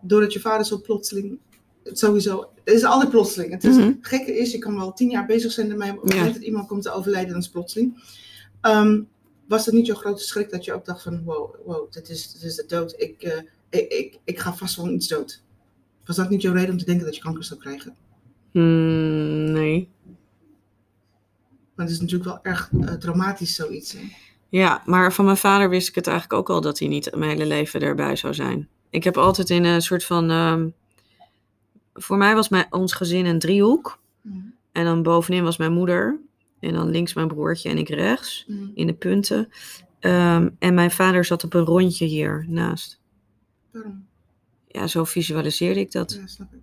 Doordat 0.00 0.32
je 0.32 0.40
vader 0.40 0.66
zo 0.66 0.80
plotseling, 0.80 1.38
sowieso, 1.92 2.50
het 2.64 2.74
is 2.74 2.84
altijd 2.84 3.10
plotseling. 3.10 3.52
Het, 3.52 3.64
is, 3.64 3.76
Mhm. 3.76 3.86
het 3.86 3.96
gekke 4.00 4.38
is, 4.38 4.52
je 4.52 4.58
kan 4.58 4.76
wel 4.76 4.92
tien 4.92 5.10
jaar 5.10 5.26
bezig 5.26 5.52
zijn 5.52 5.70
ermee, 5.70 5.88
maar 5.88 5.96
op 5.96 6.02
het 6.02 6.12
Ja. 6.12 6.18
moment 6.18 6.36
dat 6.36 6.44
iemand 6.46 6.66
komt 6.68 6.82
te 6.82 6.92
overlijden, 6.92 7.28
dan 7.30 7.38
is 7.38 7.44
het 7.44 7.52
plotseling. 7.54 8.02
Ehm, 8.60 9.00
was 9.48 9.64
dat 9.64 9.74
niet 9.74 9.86
jouw 9.86 9.96
grote 9.96 10.22
schrik 10.22 10.50
dat 10.50 10.64
je 10.64 10.72
ook 10.72 10.84
dacht 10.84 11.02
van, 11.02 11.24
wow, 11.24 11.54
wow 11.64 11.92
dit, 11.92 12.08
is, 12.08 12.32
dit 12.32 12.42
is 12.42 12.54
de 12.56 12.64
dood, 12.66 12.94
ik, 12.98 13.22
eh, 13.22 13.38
ik, 13.70 13.92
ik, 13.92 14.18
ik 14.24 14.38
ga 14.38 14.54
vast 14.54 14.76
wel 14.76 14.90
iets 14.90 15.08
dood. 15.08 15.42
Was 16.04 16.16
dat 16.16 16.30
niet 16.30 16.42
jouw 16.42 16.52
reden 16.52 16.70
om 16.70 16.78
te 16.78 16.84
denken 16.84 17.04
dat 17.04 17.16
je 17.16 17.22
kanker 17.22 17.44
zou 17.44 17.60
krijgen? 17.60 17.96
Hmm, 18.52 19.50
nee. 19.52 19.88
Want 21.74 21.88
het 21.88 21.90
is 21.90 22.00
natuurlijk 22.00 22.30
wel 22.30 22.38
erg 22.42 22.70
uh, 22.72 22.92
traumatisch 22.92 23.54
zoiets. 23.54 23.92
Hè? 23.92 23.98
Ja, 24.48 24.82
maar 24.84 25.12
van 25.12 25.24
mijn 25.24 25.36
vader 25.36 25.68
wist 25.68 25.88
ik 25.88 25.94
het 25.94 26.06
eigenlijk 26.06 26.38
ook 26.40 26.50
al 26.50 26.60
dat 26.60 26.78
hij 26.78 26.88
niet 26.88 27.14
mijn 27.14 27.30
hele 27.30 27.46
leven 27.46 27.80
erbij 27.80 28.16
zou 28.16 28.34
zijn. 28.34 28.68
Ik 28.90 29.04
heb 29.04 29.16
altijd 29.16 29.50
in 29.50 29.64
een 29.64 29.82
soort 29.82 30.04
van. 30.04 30.30
Um, 30.30 30.74
voor 31.96 32.16
mij 32.16 32.34
was 32.34 32.48
mijn, 32.48 32.66
ons 32.70 32.92
gezin 32.92 33.26
een 33.26 33.38
driehoek. 33.38 33.98
Mm. 34.20 34.54
En 34.72 34.84
dan 34.84 35.02
bovenin 35.02 35.44
was 35.44 35.56
mijn 35.56 35.72
moeder. 35.72 36.20
En 36.60 36.72
dan 36.72 36.90
links 36.90 37.14
mijn 37.14 37.28
broertje 37.28 37.68
en 37.68 37.78
ik 37.78 37.88
rechts. 37.88 38.44
Mm. 38.46 38.70
In 38.74 38.86
de 38.86 38.94
punten. 38.94 39.48
Um, 40.00 40.56
en 40.58 40.74
mijn 40.74 40.90
vader 40.90 41.24
zat 41.24 41.44
op 41.44 41.54
een 41.54 41.64
rondje 41.64 42.04
hier 42.04 42.44
naast. 42.48 43.00
Waarom? 43.70 44.06
Ja, 44.68 44.86
zo 44.86 45.04
visualiseerde 45.04 45.80
ik 45.80 45.92
dat. 45.92 46.12
Ja, 46.12 46.26
snap 46.26 46.52
ik. 46.52 46.60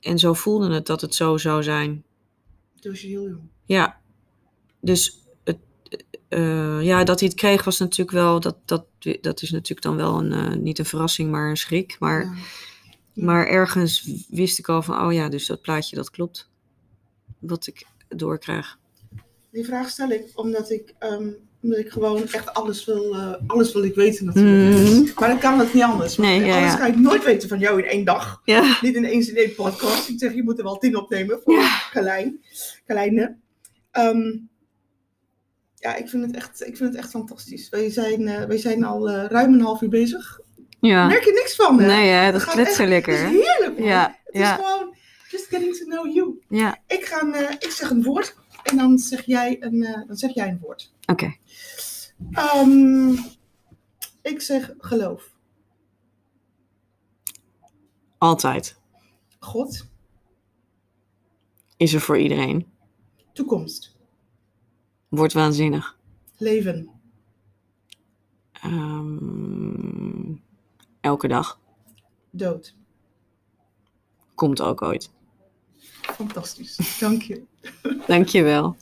En 0.00 0.18
zo 0.18 0.32
voelde 0.32 0.74
het 0.74 0.86
dat 0.86 1.00
het 1.00 1.14
zo 1.14 1.36
zou 1.36 1.62
zijn. 1.62 2.04
Toen 2.80 2.90
was 2.90 3.00
je 3.00 3.08
heel 3.08 3.28
jong. 3.28 3.48
Ja. 3.64 4.00
Dus 4.80 5.18
het, 5.44 5.58
uh, 6.28 6.82
ja, 6.82 7.04
dat 7.04 7.20
hij 7.20 7.28
het 7.28 7.38
kreeg 7.38 7.64
was 7.64 7.78
natuurlijk 7.78 8.16
wel, 8.16 8.40
dat, 8.40 8.56
dat, 8.64 8.84
dat 9.20 9.42
is 9.42 9.50
natuurlijk 9.50 9.82
dan 9.82 9.96
wel 9.96 10.18
een, 10.18 10.32
uh, 10.32 10.60
niet 10.60 10.78
een 10.78 10.84
verrassing, 10.84 11.30
maar 11.30 11.50
een 11.50 11.56
schrik. 11.56 11.96
Maar, 11.98 12.24
Ja. 12.24 12.32
Maar 13.16 13.46
ergens 13.46 14.10
wist 14.28 14.58
ik 14.58 14.68
al 14.68 14.82
van, 14.82 15.06
oh 15.06 15.12
ja, 15.12 15.28
dus 15.28 15.46
dat 15.46 15.60
plaatje 15.60 15.96
dat 15.96 16.10
klopt. 16.10 16.48
Wat 17.38 17.66
ik 17.66 17.86
doorkrijg. 18.08 18.78
Die 19.50 19.64
vraag 19.64 19.88
stel 19.88 20.10
ik 20.10 20.30
omdat 20.34 20.70
ik, 20.70 20.94
ehm, 20.98 21.30
omdat 21.62 21.78
ik 21.78 21.88
gewoon 21.90 22.28
echt 22.28 22.54
alles 22.54 22.84
wil, 22.84 23.14
eh, 23.14 23.34
alles 23.46 23.72
wil 23.72 23.84
ik 23.84 23.94
weten 23.94 24.24
natuurlijk. 24.24 24.88
Mhm. 24.88 25.20
Maar 25.20 25.28
dan 25.28 25.38
kan 25.38 25.58
het 25.58 25.74
niet 25.74 25.82
anders. 25.82 26.16
Nee, 26.16 26.44
ja, 26.44 26.54
anders 26.54 26.72
ja. 26.72 26.78
kan 26.78 26.88
ik 26.88 26.98
nooit 26.98 27.24
weten 27.24 27.48
van 27.48 27.58
jou 27.58 27.78
in 27.78 27.88
één 27.88 28.04
dag. 28.04 28.40
Ja. 28.44 28.78
Niet 28.80 28.94
in 28.94 29.04
één 29.04 29.28
in 29.28 29.36
één 29.36 29.54
podcast. 29.54 30.08
Ik 30.08 30.18
zeg, 30.18 30.34
je 30.34 30.42
moet 30.42 30.58
er 30.58 30.64
wel 30.64 30.78
tien 30.78 30.96
opnemen 30.96 31.40
voor 31.44 31.54
Ja. 31.54 31.82
Carlijn. 31.90 32.40
Carlijne. 32.86 33.36
Ehm, 33.90 34.38
ja, 35.74 35.94
ik 35.94 36.08
vind, 36.08 36.26
het 36.26 36.34
echt, 36.34 36.66
ik 36.66 36.76
vind 36.76 36.90
het 36.90 36.98
echt 36.98 37.10
fantastisch. 37.10 37.68
Wij 37.68 37.90
zijn, 37.90 38.28
eh, 38.28 38.44
wij 38.44 38.58
zijn 38.58 38.84
al 38.84 39.10
eh, 39.10 39.24
ruim 39.24 39.52
een 39.52 39.60
half 39.60 39.82
uur 39.82 39.88
bezig. 39.88 40.40
Ja. 40.86 41.06
Merk 41.06 41.24
je 41.24 41.32
niks 41.32 41.54
van, 41.54 41.80
hè? 41.80 41.86
Nee, 41.86 42.08
hè, 42.10 42.32
dat 42.32 42.44
kletst 42.44 42.74
zo 42.76 42.84
lekker. 42.86 43.18
Het 43.18 43.32
is 43.32 43.40
heerlijk, 43.44 43.78
man. 43.78 43.88
Ja, 43.88 44.18
Het 44.24 44.34
is 44.42 44.48
gewoon 44.48 44.94
just 45.28 45.46
getting 45.46 45.76
to 45.76 45.84
know 45.84 46.14
you. 46.14 46.42
Ja, 46.48 46.78
Ik, 46.86 47.04
ga, 47.04 47.32
eh, 47.32 47.50
ik 47.50 47.70
zeg 47.70 47.90
een 47.90 48.02
woord 48.02 48.36
en 48.62 48.76
dan 48.76 48.98
zeg 48.98 49.24
jij 49.26 49.56
een, 49.62 49.82
eh, 49.84 50.06
dan 50.06 50.16
zeg 50.16 50.34
jij 50.34 50.48
een 50.48 50.58
woord. 50.60 50.92
oké. 51.06 51.36
Ehm, 52.32 53.10
ik 54.22 54.40
zeg 54.40 54.74
geloof. 54.78 55.34
Altijd. 58.18 58.76
God. 59.38 59.86
Is 61.76 61.92
er 61.94 62.00
voor 62.00 62.18
iedereen. 62.18 62.66
Toekomst. 63.32 63.96
Wordt 65.08 65.32
waanzinnig. 65.32 65.98
Leven. 66.38 66.88
Ehm, 68.52 70.32
elke 71.06 71.28
dag. 71.28 71.58
Dood. 72.30 72.74
Komt 74.34 74.60
ook 74.60 74.82
ooit. 74.82 75.10
Fantastisch. 76.00 76.98
Dank 76.98 77.22
je. 77.22 77.42
Dankjewel. 78.06 78.76